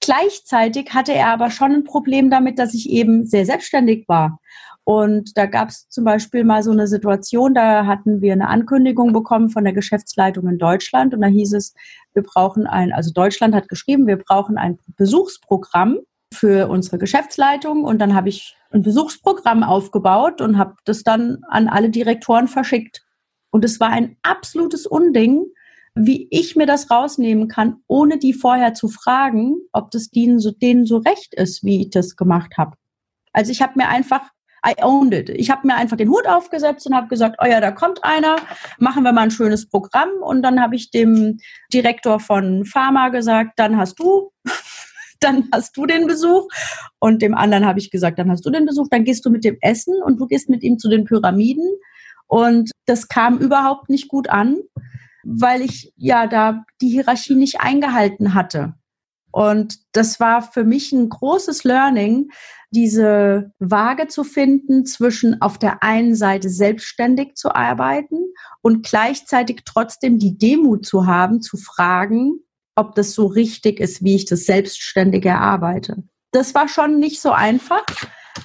Gleichzeitig 0.00 0.92
hatte 0.92 1.14
er 1.14 1.28
aber 1.28 1.50
schon 1.50 1.72
ein 1.72 1.84
Problem 1.84 2.28
damit, 2.28 2.58
dass 2.58 2.74
ich 2.74 2.90
eben 2.90 3.24
sehr 3.24 3.46
selbstständig 3.46 4.04
war 4.08 4.40
Und 4.84 5.36
da 5.38 5.46
gab 5.46 5.70
es 5.70 5.88
zum 5.88 6.04
Beispiel 6.04 6.44
mal 6.44 6.62
so 6.62 6.70
eine 6.70 6.86
Situation, 6.86 7.54
da 7.54 7.86
hatten 7.86 8.20
wir 8.20 8.34
eine 8.34 8.48
Ankündigung 8.48 9.14
bekommen 9.14 9.48
von 9.48 9.64
der 9.64 9.72
Geschäftsleitung 9.72 10.46
in 10.46 10.58
Deutschland 10.58 11.14
und 11.14 11.22
da 11.22 11.26
hieß 11.26 11.54
es, 11.54 11.74
wir 12.12 12.22
brauchen 12.22 12.66
ein, 12.66 12.92
also 12.92 13.10
Deutschland 13.10 13.54
hat 13.54 13.68
geschrieben, 13.68 14.06
wir 14.06 14.18
brauchen 14.18 14.58
ein 14.58 14.78
Besuchsprogramm 14.96 16.00
für 16.34 16.68
unsere 16.68 16.98
Geschäftsleitung 16.98 17.84
und 17.84 17.98
dann 17.98 18.14
habe 18.14 18.28
ich 18.28 18.56
ein 18.72 18.82
Besuchsprogramm 18.82 19.62
aufgebaut 19.62 20.42
und 20.42 20.58
habe 20.58 20.74
das 20.84 21.02
dann 21.02 21.38
an 21.48 21.68
alle 21.68 21.88
Direktoren 21.88 22.48
verschickt. 22.48 23.02
Und 23.50 23.64
es 23.64 23.80
war 23.80 23.90
ein 23.90 24.16
absolutes 24.22 24.84
Unding, 24.84 25.46
wie 25.94 26.26
ich 26.30 26.56
mir 26.56 26.66
das 26.66 26.90
rausnehmen 26.90 27.48
kann, 27.48 27.76
ohne 27.86 28.18
die 28.18 28.32
vorher 28.32 28.74
zu 28.74 28.88
fragen, 28.88 29.54
ob 29.72 29.92
das 29.92 30.10
denen 30.10 30.40
so, 30.40 30.50
denen 30.50 30.86
so 30.86 30.98
recht 30.98 31.34
ist, 31.34 31.62
wie 31.62 31.82
ich 31.82 31.90
das 31.90 32.16
gemacht 32.16 32.58
habe. 32.58 32.76
Also 33.32 33.52
ich 33.52 33.62
habe 33.62 33.74
mir 33.76 33.88
einfach 33.88 34.33
I 34.66 34.74
owned 34.82 35.12
it. 35.12 35.28
Ich 35.28 35.50
habe 35.50 35.66
mir 35.66 35.74
einfach 35.74 35.96
den 35.96 36.08
Hut 36.08 36.26
aufgesetzt 36.26 36.86
und 36.86 36.94
habe 36.94 37.08
gesagt, 37.08 37.36
oh 37.42 37.46
ja, 37.46 37.60
da 37.60 37.70
kommt 37.70 38.02
einer, 38.02 38.36
machen 38.78 39.02
wir 39.02 39.12
mal 39.12 39.22
ein 39.22 39.30
schönes 39.30 39.68
Programm. 39.68 40.08
Und 40.22 40.42
dann 40.42 40.60
habe 40.60 40.74
ich 40.76 40.90
dem 40.90 41.38
Direktor 41.72 42.18
von 42.18 42.64
Pharma 42.64 43.10
gesagt, 43.10 43.58
dann 43.58 43.76
hast 43.76 43.98
du, 43.98 44.32
dann 45.20 45.48
hast 45.52 45.76
du 45.76 45.86
den 45.86 46.06
Besuch. 46.06 46.48
Und 46.98 47.20
dem 47.20 47.34
anderen 47.34 47.66
habe 47.66 47.78
ich 47.78 47.90
gesagt, 47.90 48.18
dann 48.18 48.30
hast 48.30 48.46
du 48.46 48.50
den 48.50 48.64
Besuch, 48.64 48.88
dann 48.90 49.04
gehst 49.04 49.24
du 49.26 49.30
mit 49.30 49.44
dem 49.44 49.58
Essen 49.60 49.94
und 50.02 50.18
du 50.18 50.26
gehst 50.26 50.48
mit 50.48 50.62
ihm 50.62 50.78
zu 50.78 50.88
den 50.88 51.04
Pyramiden. 51.04 51.68
Und 52.26 52.70
das 52.86 53.08
kam 53.08 53.38
überhaupt 53.38 53.90
nicht 53.90 54.08
gut 54.08 54.28
an, 54.28 54.56
weil 55.24 55.60
ich 55.60 55.92
ja 55.96 56.26
da 56.26 56.64
die 56.80 56.88
Hierarchie 56.88 57.34
nicht 57.34 57.60
eingehalten 57.60 58.34
hatte. 58.34 58.74
Und 59.30 59.78
das 59.92 60.20
war 60.20 60.42
für 60.42 60.62
mich 60.62 60.92
ein 60.92 61.08
großes 61.08 61.64
Learning, 61.64 62.30
diese 62.74 63.52
Waage 63.58 64.08
zu 64.08 64.24
finden 64.24 64.84
zwischen 64.84 65.40
auf 65.40 65.58
der 65.58 65.82
einen 65.82 66.14
Seite 66.14 66.50
selbstständig 66.50 67.36
zu 67.36 67.54
arbeiten 67.54 68.18
und 68.60 68.84
gleichzeitig 68.84 69.62
trotzdem 69.64 70.18
die 70.18 70.36
Demut 70.36 70.84
zu 70.84 71.06
haben, 71.06 71.40
zu 71.40 71.56
fragen, 71.56 72.40
ob 72.76 72.94
das 72.94 73.12
so 73.12 73.26
richtig 73.26 73.80
ist, 73.80 74.04
wie 74.04 74.16
ich 74.16 74.24
das 74.24 74.44
selbstständig 74.44 75.24
erarbeite. 75.24 76.02
Das 76.32 76.54
war 76.54 76.68
schon 76.68 76.98
nicht 76.98 77.20
so 77.20 77.30
einfach 77.30 77.84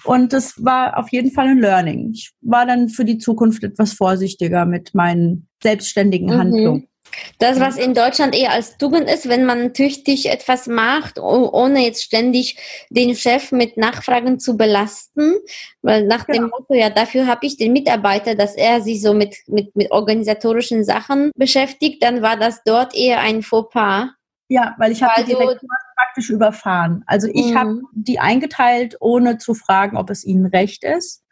und 0.04 0.34
das 0.34 0.64
war 0.64 0.98
auf 0.98 1.10
jeden 1.12 1.32
Fall 1.32 1.48
ein 1.48 1.60
Learning. 1.60 2.12
Ich 2.14 2.32
war 2.42 2.66
dann 2.66 2.90
für 2.90 3.06
die 3.06 3.18
Zukunft 3.18 3.64
etwas 3.64 3.94
vorsichtiger 3.94 4.66
mit 4.66 4.94
meinen 4.94 5.48
selbstständigen 5.64 6.28
mhm. 6.28 6.38
Handlungen. 6.38 6.89
Das, 7.38 7.60
was 7.60 7.78
in 7.78 7.94
Deutschland 7.94 8.36
eher 8.36 8.52
als 8.52 8.78
Tugend 8.78 9.10
ist, 9.10 9.30
wenn 9.30 9.46
man 9.46 9.74
tüchtig 9.74 10.30
etwas 10.30 10.68
macht, 10.68 11.20
ohne 11.20 11.86
jetzt 11.86 12.04
ständig 12.04 12.58
den 12.90 13.16
Chef 13.16 13.52
mit 13.52 13.78
Nachfragen 13.78 14.40
zu 14.40 14.58
belasten, 14.58 15.36
weil 15.82 16.06
nach 16.06 16.28
ja. 16.28 16.36
dem 16.36 16.50
Motto, 16.50 16.74
ja, 16.74 16.90
dafür 16.90 17.28
habe 17.28 17.46
ich 17.46 17.58
den 17.58 17.74
Mitarbeiter, 17.74 18.36
dass 18.36 18.56
er 18.56 18.82
sich 18.82 19.02
so 19.02 19.14
mit, 19.14 19.38
mit, 19.48 19.76
mit 19.76 19.92
organisatorischen 19.92 20.84
Sachen 20.84 21.32
beschäftigt, 21.36 22.04
dann 22.04 22.22
war 22.22 22.38
das 22.38 22.62
dort 22.64 22.96
eher 22.96 23.20
ein 23.20 23.42
Fauxpas. 23.42 24.10
Ja, 24.50 24.76
weil 24.80 24.92
ich 24.92 25.04
habe 25.04 25.14
also, 25.16 25.28
die 25.28 25.36
Direktoren 25.36 25.78
praktisch 25.96 26.30
überfahren. 26.30 27.04
Also 27.06 27.28
ich 27.32 27.54
habe 27.56 27.70
mhm. 27.70 27.88
die 27.94 28.20
eingeteilt, 28.20 28.98
ohne 29.00 29.38
zu 29.38 29.54
fragen, 29.54 29.96
ob 29.96 30.10
es 30.10 30.26
ihnen 30.26 30.48
recht 30.48 30.84
ist. 30.84 31.24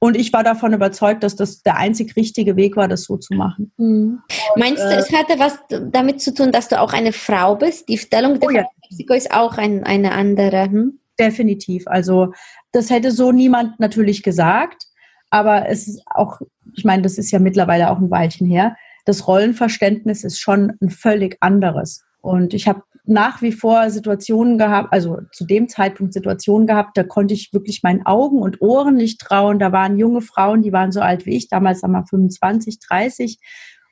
Und 0.00 0.16
ich 0.16 0.32
war 0.32 0.44
davon 0.44 0.72
überzeugt, 0.72 1.24
dass 1.24 1.34
das 1.34 1.62
der 1.62 1.76
einzig 1.76 2.14
richtige 2.14 2.54
Weg 2.56 2.76
war, 2.76 2.86
das 2.86 3.02
so 3.04 3.16
zu 3.16 3.34
machen. 3.34 3.72
Mhm. 3.76 4.22
Und, 4.54 4.60
Meinst 4.60 4.82
du, 4.82 4.88
äh, 4.88 4.96
es 4.96 5.12
hatte 5.12 5.38
was 5.38 5.58
damit 5.90 6.20
zu 6.20 6.32
tun, 6.32 6.52
dass 6.52 6.68
du 6.68 6.80
auch 6.80 6.92
eine 6.92 7.12
Frau 7.12 7.56
bist? 7.56 7.88
Die 7.88 7.98
Stellung 7.98 8.38
der 8.38 8.48
oh, 8.48 8.52
ja. 8.52 8.64
Mexiko 8.82 9.14
ist 9.14 9.32
auch 9.32 9.58
ein, 9.58 9.84
eine 9.84 10.12
andere. 10.12 10.64
Hm? 10.64 11.00
Definitiv. 11.18 11.88
Also 11.88 12.32
das 12.72 12.90
hätte 12.90 13.10
so 13.10 13.32
niemand 13.32 13.80
natürlich 13.80 14.22
gesagt. 14.22 14.84
Aber 15.30 15.68
es 15.68 15.88
ist 15.88 16.02
auch, 16.06 16.40
ich 16.74 16.84
meine, 16.84 17.02
das 17.02 17.18
ist 17.18 17.30
ja 17.30 17.38
mittlerweile 17.38 17.90
auch 17.90 17.98
ein 17.98 18.10
Weilchen 18.10 18.46
her. 18.46 18.76
Das 19.04 19.26
Rollenverständnis 19.26 20.24
ist 20.24 20.38
schon 20.38 20.74
ein 20.80 20.90
völlig 20.90 21.36
anderes. 21.40 22.04
Und 22.20 22.54
ich 22.54 22.68
habe 22.68 22.82
nach 23.08 23.40
wie 23.40 23.52
vor 23.52 23.90
Situationen 23.90 24.58
gehabt, 24.58 24.92
also 24.92 25.18
zu 25.32 25.46
dem 25.46 25.68
Zeitpunkt 25.68 26.12
Situationen 26.12 26.66
gehabt, 26.66 26.96
da 26.96 27.02
konnte 27.02 27.32
ich 27.32 27.52
wirklich 27.52 27.82
meinen 27.82 28.04
Augen 28.04 28.38
und 28.42 28.60
Ohren 28.60 28.96
nicht 28.96 29.20
trauen. 29.20 29.58
Da 29.58 29.72
waren 29.72 29.98
junge 29.98 30.20
Frauen, 30.20 30.62
die 30.62 30.72
waren 30.72 30.92
so 30.92 31.00
alt 31.00 31.24
wie 31.24 31.36
ich, 31.36 31.48
damals 31.48 31.82
wir 31.82 32.04
25, 32.04 32.78
30, 32.80 33.38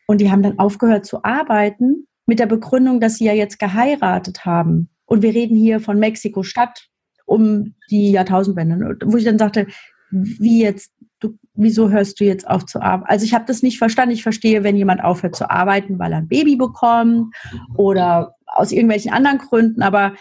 und 0.06 0.20
die 0.20 0.30
haben 0.30 0.42
dann 0.42 0.58
aufgehört 0.58 1.06
zu 1.06 1.24
arbeiten 1.24 2.06
mit 2.26 2.38
der 2.38 2.46
Begründung, 2.46 3.00
dass 3.00 3.16
sie 3.16 3.24
ja 3.24 3.32
jetzt 3.32 3.58
geheiratet 3.58 4.44
haben. 4.44 4.90
Und 5.06 5.22
wir 5.22 5.34
reden 5.34 5.56
hier 5.56 5.80
von 5.80 5.98
Mexiko-Stadt 5.98 6.88
um 7.24 7.74
die 7.90 8.12
Jahrtausendwende, 8.12 8.98
wo 9.04 9.16
ich 9.16 9.24
dann 9.24 9.38
sagte, 9.38 9.66
wie 10.10 10.62
jetzt, 10.62 10.92
du, 11.20 11.36
wieso 11.54 11.90
hörst 11.90 12.20
du 12.20 12.24
jetzt 12.24 12.46
auf 12.48 12.66
zu 12.66 12.80
arbeiten? 12.80 13.10
Also 13.10 13.24
ich 13.24 13.34
habe 13.34 13.44
das 13.46 13.62
nicht 13.62 13.78
verstanden. 13.78 14.14
Ich 14.14 14.22
verstehe, 14.22 14.62
wenn 14.62 14.76
jemand 14.76 15.02
aufhört 15.02 15.34
zu 15.34 15.50
arbeiten, 15.50 15.98
weil 15.98 16.12
er 16.12 16.18
ein 16.18 16.28
Baby 16.28 16.56
bekommt 16.56 17.34
oder 17.76 18.35
aus 18.56 18.72
irgendwelchen 18.72 19.12
anderen 19.12 19.38
Gründen, 19.38 19.82
aber 19.82 20.14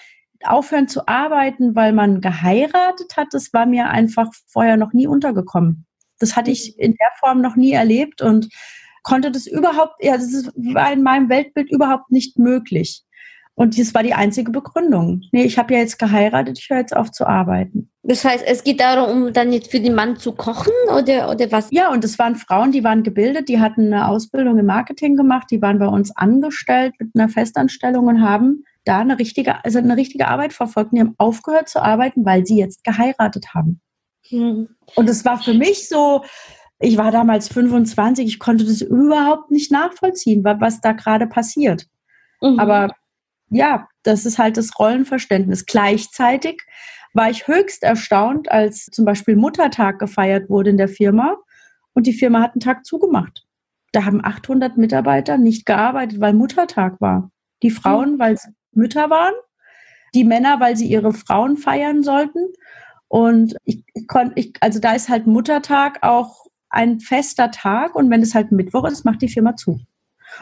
aufhören 0.43 0.87
zu 0.87 1.07
arbeiten, 1.07 1.75
weil 1.75 1.93
man 1.93 2.21
geheiratet 2.21 3.17
hat, 3.17 3.27
das 3.31 3.53
war 3.53 3.65
mir 3.65 3.89
einfach 3.89 4.29
vorher 4.47 4.77
noch 4.77 4.93
nie 4.93 5.07
untergekommen. 5.07 5.85
Das 6.19 6.35
hatte 6.35 6.51
ich 6.51 6.77
in 6.79 6.93
der 6.93 7.09
Form 7.19 7.41
noch 7.41 7.55
nie 7.55 7.71
erlebt 7.71 8.21
und 8.21 8.49
konnte 9.03 9.31
das 9.31 9.47
überhaupt, 9.47 10.03
ja, 10.03 10.17
das 10.17 10.51
war 10.55 10.91
in 10.91 11.03
meinem 11.03 11.29
Weltbild 11.29 11.71
überhaupt 11.71 12.11
nicht 12.11 12.39
möglich. 12.39 13.04
Und 13.57 13.79
das 13.79 13.93
war 13.93 14.03
die 14.03 14.13
einzige 14.13 14.51
Begründung. 14.51 15.21
Nee, 15.31 15.43
ich 15.43 15.57
habe 15.57 15.73
ja 15.73 15.79
jetzt 15.79 15.97
geheiratet, 15.97 16.59
ich 16.59 16.69
höre 16.69 16.79
jetzt 16.79 16.95
auf 16.95 17.11
zu 17.11 17.25
arbeiten. 17.25 17.89
Das 18.03 18.25
heißt, 18.25 18.43
es 18.45 18.63
geht 18.65 18.81
darum, 18.81 19.31
dann 19.31 19.53
jetzt 19.53 19.71
für 19.71 19.79
den 19.79 19.95
Mann 19.95 20.17
zu 20.17 20.33
kochen 20.33 20.73
oder, 20.87 21.31
oder 21.31 21.51
was? 21.51 21.69
Ja, 21.71 21.89
und 21.91 22.03
es 22.03 22.19
waren 22.19 22.35
Frauen, 22.35 22.73
die 22.73 22.83
waren 22.83 23.03
gebildet, 23.03 23.47
die 23.47 23.61
hatten 23.61 23.93
eine 23.93 24.09
Ausbildung 24.09 24.57
im 24.59 24.65
Marketing 24.65 25.15
gemacht, 25.15 25.47
die 25.51 25.61
waren 25.61 25.79
bei 25.79 25.87
uns 25.87 26.15
angestellt 26.15 26.93
mit 26.99 27.11
einer 27.15 27.29
Festanstellung 27.29 28.07
und 28.07 28.21
haben 28.21 28.65
da 28.83 28.99
eine 28.99 29.17
richtige, 29.17 29.63
also 29.63 29.79
eine 29.79 29.95
richtige 29.95 30.27
Arbeit 30.27 30.51
verfolgt. 30.51 30.91
Und 30.91 30.97
die 30.97 31.01
haben 31.01 31.15
aufgehört 31.17 31.69
zu 31.69 31.81
arbeiten, 31.81 32.25
weil 32.25 32.45
sie 32.45 32.57
jetzt 32.57 32.83
geheiratet 32.83 33.53
haben. 33.53 33.79
Hm. 34.27 34.67
Und 34.95 35.09
es 35.09 35.23
war 35.23 35.41
für 35.41 35.53
mich 35.53 35.87
so, 35.87 36.25
ich 36.79 36.97
war 36.97 37.11
damals 37.11 37.47
25, 37.47 38.27
ich 38.27 38.39
konnte 38.39 38.65
das 38.65 38.81
überhaupt 38.81 39.49
nicht 39.49 39.71
nachvollziehen, 39.71 40.43
was 40.43 40.81
da 40.81 40.91
gerade 40.91 41.25
passiert. 41.25 41.87
Mhm. 42.41 42.59
Aber 42.59 42.89
ja, 43.49 43.87
das 44.03 44.25
ist 44.25 44.37
halt 44.37 44.57
das 44.57 44.77
Rollenverständnis. 44.79 45.65
Gleichzeitig 45.65 46.61
war 47.13 47.29
ich 47.29 47.47
höchst 47.47 47.83
erstaunt, 47.83 48.51
als 48.51 48.85
zum 48.85 49.05
Beispiel 49.05 49.35
Muttertag 49.35 49.99
gefeiert 49.99 50.49
wurde 50.49 50.69
in 50.69 50.77
der 50.77 50.89
Firma 50.89 51.37
und 51.93 52.07
die 52.07 52.13
Firma 52.13 52.41
hat 52.41 52.53
einen 52.53 52.59
Tag 52.59 52.85
zugemacht. 52.85 53.45
Da 53.93 54.03
haben 54.03 54.23
800 54.23 54.77
Mitarbeiter 54.77 55.37
nicht 55.37 55.65
gearbeitet, 55.65 56.19
weil 56.19 56.33
Muttertag 56.33 56.99
war. 56.99 57.31
Die 57.63 57.71
Frauen, 57.71 58.13
hm. 58.13 58.19
weil 58.19 58.37
sie 58.37 58.49
Mütter 58.73 59.09
waren, 59.09 59.33
die 60.13 60.25
Männer, 60.25 60.59
weil 60.59 60.75
sie 60.75 60.87
ihre 60.87 61.13
Frauen 61.13 61.55
feiern 61.55 62.03
sollten. 62.03 62.39
Und 63.07 63.55
ich, 63.63 63.83
ich 63.93 64.07
konnte, 64.07 64.33
ich, 64.35 64.53
also 64.59 64.79
da 64.79 64.93
ist 64.93 65.07
halt 65.07 65.27
Muttertag 65.27 65.99
auch 66.01 66.45
ein 66.69 66.99
fester 66.99 67.51
Tag 67.51 67.95
und 67.95 68.09
wenn 68.09 68.21
es 68.21 68.35
halt 68.35 68.51
Mittwoch 68.51 68.85
ist, 68.85 69.05
macht 69.05 69.21
die 69.21 69.29
Firma 69.29 69.55
zu. 69.55 69.79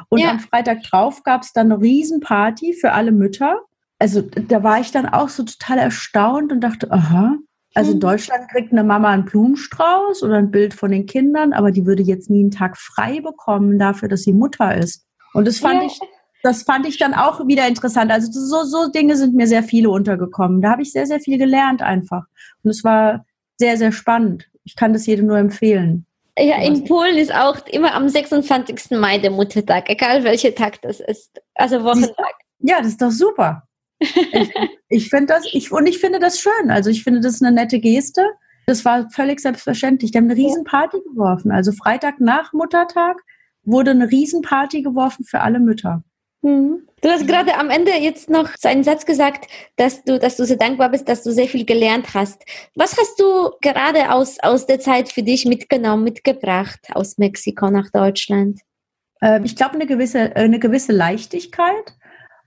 Und 0.09 0.19
ja. 0.19 0.31
am 0.31 0.39
Freitag 0.39 0.83
drauf 0.83 1.23
gab 1.23 1.43
es 1.43 1.53
dann 1.53 1.71
eine 1.71 1.81
Riesenparty 1.81 2.73
für 2.73 2.91
alle 2.93 3.11
Mütter. 3.11 3.61
Also 3.99 4.21
da 4.21 4.63
war 4.63 4.79
ich 4.79 4.91
dann 4.91 5.07
auch 5.07 5.29
so 5.29 5.43
total 5.43 5.77
erstaunt 5.77 6.51
und 6.51 6.61
dachte, 6.61 6.91
aha, 6.91 7.37
also 7.75 7.91
in 7.91 7.95
hm. 7.95 8.01
Deutschland 8.01 8.49
kriegt 8.49 8.71
eine 8.71 8.83
Mama 8.83 9.09
einen 9.09 9.25
Blumenstrauß 9.25 10.23
oder 10.23 10.35
ein 10.35 10.51
Bild 10.51 10.73
von 10.73 10.91
den 10.91 11.05
Kindern, 11.05 11.53
aber 11.53 11.71
die 11.71 11.85
würde 11.85 12.03
jetzt 12.03 12.29
nie 12.29 12.41
einen 12.41 12.51
Tag 12.51 12.77
frei 12.77 13.21
bekommen 13.21 13.79
dafür, 13.79 14.09
dass 14.09 14.21
sie 14.21 14.33
Mutter 14.33 14.75
ist. 14.75 15.05
Und 15.33 15.47
das 15.47 15.59
fand 15.59 15.81
ja. 15.81 15.87
ich, 15.87 15.99
das 16.43 16.63
fand 16.63 16.85
ich 16.85 16.97
dann 16.97 17.13
auch 17.13 17.47
wieder 17.47 17.67
interessant. 17.67 18.11
Also 18.11 18.31
so, 18.31 18.63
so 18.63 18.91
Dinge 18.91 19.15
sind 19.15 19.33
mir 19.33 19.47
sehr 19.47 19.63
viele 19.63 19.89
untergekommen. 19.89 20.61
Da 20.61 20.71
habe 20.71 20.83
ich 20.83 20.91
sehr, 20.91 21.07
sehr 21.07 21.19
viel 21.19 21.37
gelernt 21.37 21.81
einfach. 21.81 22.25
Und 22.61 22.69
es 22.69 22.83
war 22.83 23.25
sehr, 23.57 23.77
sehr 23.77 23.91
spannend. 23.91 24.49
Ich 24.63 24.75
kann 24.75 24.93
das 24.93 25.05
jedem 25.05 25.27
nur 25.27 25.37
empfehlen. 25.37 26.05
Ja, 26.37 26.61
in 26.63 26.83
Polen 26.85 27.17
ist 27.17 27.33
auch 27.33 27.65
immer 27.67 27.93
am 27.93 28.09
26. 28.09 28.97
Mai 28.97 29.19
der 29.19 29.29
Muttertag, 29.29 29.89
egal 29.89 30.23
welcher 30.23 30.55
Tag 30.55 30.81
das 30.81 30.99
ist. 30.99 31.41
Also 31.53 31.83
Wochentag. 31.83 32.33
Ja, 32.59 32.79
das 32.79 32.87
ist 32.89 33.01
doch 33.01 33.11
super. 33.11 33.67
ich, 33.99 34.09
ich 34.89 35.09
finde 35.09 35.27
das, 35.27 35.45
ich, 35.51 35.71
und 35.71 35.85
ich 35.85 35.99
finde 35.99 36.19
das 36.19 36.39
schön. 36.39 36.71
Also 36.71 36.89
ich 36.89 37.03
finde 37.03 37.19
das 37.19 37.41
eine 37.41 37.51
nette 37.51 37.79
Geste. 37.79 38.25
Das 38.65 38.83
war 38.83 39.09
völlig 39.11 39.41
selbstverständlich. 39.41 40.11
Die 40.11 40.17
haben 40.17 40.29
eine 40.29 40.37
Riesenparty 40.37 41.01
geworfen. 41.01 41.51
Also 41.51 41.71
Freitag 41.71 42.19
nach 42.19 42.51
Muttertag 42.53 43.17
wurde 43.63 43.91
eine 43.91 44.09
Riesenparty 44.09 44.81
geworfen 44.81 45.25
für 45.25 45.41
alle 45.41 45.59
Mütter. 45.59 46.03
Mhm. 46.43 46.87
Du 47.01 47.09
hast 47.09 47.27
gerade 47.27 47.57
am 47.57 47.69
Ende 47.69 47.91
jetzt 47.91 48.29
noch 48.29 48.49
so 48.57 48.69
einen 48.69 48.83
Satz 48.83 49.05
gesagt, 49.05 49.47
dass 49.77 50.03
du, 50.03 50.19
dass 50.19 50.37
du 50.37 50.45
sehr 50.45 50.57
dankbar 50.57 50.89
bist, 50.89 51.09
dass 51.09 51.23
du 51.23 51.31
sehr 51.31 51.47
viel 51.47 51.65
gelernt 51.65 52.13
hast. 52.13 52.45
Was 52.75 52.97
hast 52.97 53.19
du 53.19 53.51
gerade 53.61 54.11
aus, 54.11 54.39
aus 54.41 54.65
der 54.65 54.79
Zeit 54.79 55.11
für 55.11 55.23
dich 55.23 55.45
mitgenommen, 55.45 56.03
mitgebracht 56.03 56.79
aus 56.93 57.17
Mexiko 57.17 57.69
nach 57.69 57.89
Deutschland? 57.91 58.59
Ähm, 59.21 59.43
ich 59.45 59.55
glaube, 59.55 59.75
eine 59.75 59.85
gewisse, 59.85 60.35
eine 60.35 60.59
gewisse 60.59 60.91
Leichtigkeit 60.91 61.93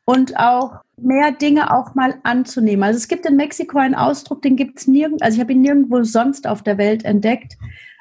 und 0.04 0.38
auch 0.38 0.80
mehr 0.96 1.32
Dinge 1.32 1.74
auch 1.74 1.94
mal 1.94 2.14
anzunehmen. 2.22 2.85
Also 2.85 2.98
es 2.98 3.09
gibt 3.09 3.26
in 3.26 3.37
Mexiko 3.37 3.78
einen 3.78 3.94
Ausdruck, 3.94 4.42
den 4.42 4.56
gibt 4.56 4.78
es 4.78 4.87
nirgendwo, 4.87 5.24
also 5.24 5.37
ich 5.37 5.40
habe 5.40 5.52
ihn 5.52 5.62
nirgendwo 5.62 6.02
sonst 6.02 6.46
auf 6.46 6.62
der 6.62 6.78
Welt 6.78 7.04
entdeckt 7.04 7.59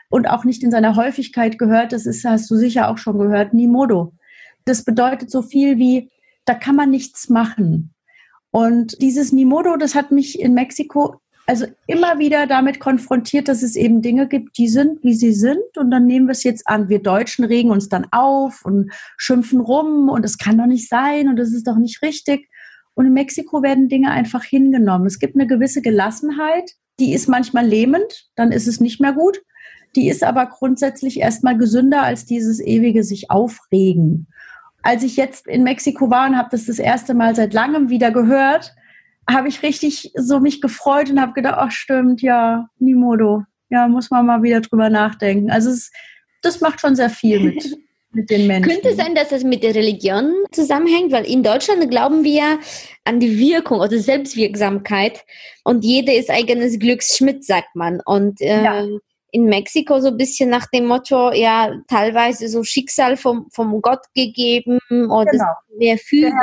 und 0.10 0.30
auch 0.30 0.44
nicht 0.44 0.64
in 0.64 0.72
seiner 0.72 0.96
Häufigkeit 0.96 1.58
gehört. 1.58 1.92
Das 1.92 2.06
ist, 2.06 2.24
hast 2.24 2.50
du 2.50 2.56
sicher 2.56 2.90
auch 2.90 2.98
schon 2.98 3.18
gehört, 3.18 3.54
ni 3.54 3.68
modo. 3.68 4.14
Das 4.66 4.84
bedeutet 4.84 5.32
so 5.32 5.42
viel 5.42 5.78
wie, 5.78 6.12
da 6.46 6.54
kann 6.56 6.76
man 6.76 6.90
nichts 6.90 7.30
machen. 7.30 7.94
Und 8.52 9.02
dieses 9.02 9.32
Nimodo, 9.32 9.78
das 9.78 9.96
hat 9.96 10.12
mich 10.12 10.40
in 10.40 10.54
Mexiko 10.54 11.20
also 11.48 11.68
immer 11.86 12.18
wieder 12.18 12.48
damit 12.48 12.80
konfrontiert, 12.80 13.48
dass 13.48 13.62
es 13.62 13.76
eben 13.76 14.02
Dinge 14.02 14.28
gibt, 14.28 14.58
die 14.58 14.68
sind, 14.68 15.04
wie 15.04 15.14
sie 15.14 15.34
sind. 15.34 15.78
Und 15.78 15.92
dann 15.92 16.08
nehmen 16.08 16.28
wir 16.28 16.32
es 16.32 16.44
jetzt 16.44 16.68
an. 16.68 16.90
Wir 16.90 17.02
Deutschen 17.02 17.46
regen 17.46 17.70
uns 17.70 17.88
dann 17.88 18.08
auf 18.12 18.66
und 18.66 18.92
schimpfen 19.18 19.60
rum 19.60 20.10
und 20.10 20.26
es 20.26 20.38
kann 20.38 20.58
doch 20.58 20.66
nicht 20.66 20.90
sein 20.90 21.30
und 21.30 21.40
es 21.40 21.54
ist 21.54 21.68
doch 21.68 21.78
nicht 21.78 22.02
richtig. 22.02 22.50
Und 22.96 23.06
in 23.06 23.14
Mexiko 23.14 23.62
werden 23.62 23.90
Dinge 23.90 24.12
einfach 24.12 24.44
hingenommen. 24.44 25.06
Es 25.06 25.20
gibt 25.20 25.36
eine 25.36 25.48
gewisse 25.48 25.82
Gelassenheit, 25.82 26.72
die 27.00 27.14
ist 27.14 27.28
manchmal 27.28 27.68
lähmend, 27.68 28.30
dann 28.36 28.52
ist 28.52 28.68
es 28.68 28.80
nicht 28.80 29.00
mehr 29.00 29.14
gut. 29.14 29.42
Die 29.96 30.10
ist 30.10 30.24
aber 30.24 30.48
grundsätzlich 30.48 31.20
erstmal 31.20 31.58
gesünder 31.58 32.04
als 32.04 32.26
dieses 32.26 32.60
ewige 32.60 33.04
sich 33.04 33.30
aufregen. 33.30 34.28
Als 34.86 35.02
ich 35.02 35.18
jetzt 35.18 35.48
in 35.48 35.64
Mexiko 35.64 36.12
war 36.12 36.30
und 36.30 36.38
habe 36.38 36.50
das 36.52 36.68
das 36.68 36.78
erste 36.78 37.16
Mal 37.16 37.36
seit 37.36 37.56
langem 37.56 37.90
wieder 37.90 38.12
gehört, 38.12 38.76
habe 39.28 39.48
ich 39.48 39.64
richtig 39.64 40.12
so 40.16 40.40
mich 40.40 40.62
gefreut 40.62 41.10
und 41.10 41.20
habe 41.20 41.34
gedacht, 41.34 41.56
ach 41.58 41.72
stimmt, 41.72 42.22
ja, 42.22 42.70
Nimodo. 42.78 43.44
Ja, 43.70 43.88
muss 43.88 44.12
man 44.12 44.28
mal 44.28 44.44
wieder 44.44 44.62
drüber 44.62 44.92
nachdenken. 44.92 45.50
Also 45.50 45.72
es, 45.72 45.92
das 46.44 46.62
macht 46.62 46.82
schon 46.82 46.96
sehr 46.96 47.10
viel 47.10 47.40
mit, 47.40 47.76
mit 48.12 48.30
den 48.30 48.46
Menschen. 48.46 48.72
Könnte 48.72 48.94
sein, 48.96 49.16
dass 49.16 49.30
das 49.30 49.44
mit 49.44 49.64
der 49.64 49.74
Religion 49.74 50.32
zusammenhängt? 50.52 51.12
Weil 51.12 51.26
in 51.26 51.42
Deutschland 51.42 51.90
glauben 51.90 52.24
wir 52.24 52.60
an 53.06 53.20
die 53.20 53.40
Wirkung 53.40 53.80
oder 53.80 53.98
Selbstwirksamkeit 53.98 55.26
und 55.64 55.84
jeder 55.84 56.14
ist 56.14 56.30
eigenes 56.30 56.78
Glücksschmidt, 56.78 57.44
sagt 57.44 57.76
man. 57.76 58.02
Und 58.06 58.40
äh, 58.40 58.64
ja. 58.64 58.86
In 59.36 59.48
Mexiko 59.48 60.00
so 60.00 60.08
ein 60.08 60.18
bisschen 60.18 60.50
nach 60.50 60.66
dem 60.68 60.86
Motto, 60.86 61.34
ja, 61.34 61.70
teilweise 61.90 62.48
so 62.48 62.64
Schicksal 62.64 63.18
vom, 63.18 63.48
vom 63.52 63.82
Gott 63.82 64.00
gegeben 64.14 64.80
oder 64.90 65.30
genau. 65.30 65.54
mehr 65.78 65.98
fühlen. 65.98 66.34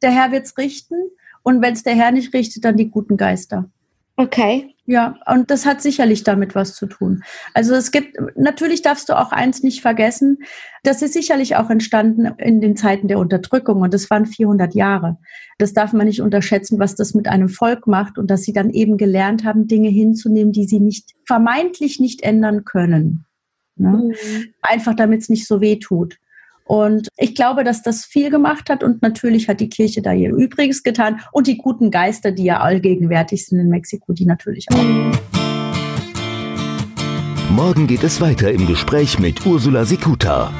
Der 0.00 0.12
Herr 0.12 0.32
wird 0.32 0.46
es 0.46 0.56
richten. 0.56 0.94
Und 1.42 1.60
wenn 1.60 1.74
es 1.74 1.82
der 1.82 1.94
Herr 1.94 2.12
nicht 2.12 2.32
richtet, 2.32 2.64
dann 2.64 2.78
die 2.78 2.88
guten 2.88 3.18
Geister. 3.18 3.68
Okay. 4.16 4.72
Ja, 4.88 5.18
und 5.26 5.50
das 5.50 5.66
hat 5.66 5.82
sicherlich 5.82 6.22
damit 6.22 6.54
was 6.54 6.74
zu 6.74 6.86
tun. 6.86 7.24
Also 7.54 7.74
es 7.74 7.90
gibt, 7.90 8.16
natürlich 8.36 8.82
darfst 8.82 9.08
du 9.08 9.18
auch 9.18 9.32
eins 9.32 9.64
nicht 9.64 9.82
vergessen, 9.82 10.38
das 10.84 11.02
ist 11.02 11.12
sicherlich 11.12 11.56
auch 11.56 11.70
entstanden 11.70 12.26
in 12.38 12.60
den 12.60 12.76
Zeiten 12.76 13.08
der 13.08 13.18
Unterdrückung 13.18 13.80
und 13.80 13.92
das 13.92 14.08
waren 14.10 14.26
400 14.26 14.76
Jahre. 14.76 15.18
Das 15.58 15.72
darf 15.72 15.92
man 15.92 16.06
nicht 16.06 16.22
unterschätzen, 16.22 16.78
was 16.78 16.94
das 16.94 17.14
mit 17.14 17.26
einem 17.26 17.48
Volk 17.48 17.88
macht 17.88 18.16
und 18.16 18.30
dass 18.30 18.42
sie 18.42 18.52
dann 18.52 18.70
eben 18.70 18.96
gelernt 18.96 19.44
haben, 19.44 19.66
Dinge 19.66 19.88
hinzunehmen, 19.88 20.52
die 20.52 20.66
sie 20.66 20.78
nicht, 20.78 21.10
vermeintlich 21.26 21.98
nicht 21.98 22.22
ändern 22.22 22.64
können. 22.64 23.26
Ne? 23.74 23.90
Mhm. 23.90 24.44
Einfach 24.62 24.94
damit 24.94 25.22
es 25.22 25.28
nicht 25.28 25.48
so 25.48 25.60
weh 25.60 25.80
tut. 25.80 26.18
Und 26.66 27.08
ich 27.16 27.34
glaube, 27.34 27.62
dass 27.62 27.82
das 27.82 28.04
viel 28.04 28.28
gemacht 28.28 28.68
hat 28.68 28.82
und 28.82 29.00
natürlich 29.00 29.48
hat 29.48 29.60
die 29.60 29.68
Kirche 29.68 30.02
da 30.02 30.12
ihr 30.12 30.34
Übriges 30.34 30.82
getan 30.82 31.20
und 31.32 31.46
die 31.46 31.56
guten 31.56 31.92
Geister, 31.92 32.32
die 32.32 32.44
ja 32.44 32.60
allgegenwärtig 32.60 33.46
sind 33.46 33.60
in 33.60 33.68
Mexiko, 33.68 34.12
die 34.12 34.26
natürlich 34.26 34.66
auch. 34.72 34.76
Morgen 37.50 37.86
geht 37.86 38.02
es 38.02 38.20
weiter 38.20 38.50
im 38.50 38.66
Gespräch 38.66 39.18
mit 39.18 39.46
Ursula 39.46 39.84
Sikuta. 39.84 40.52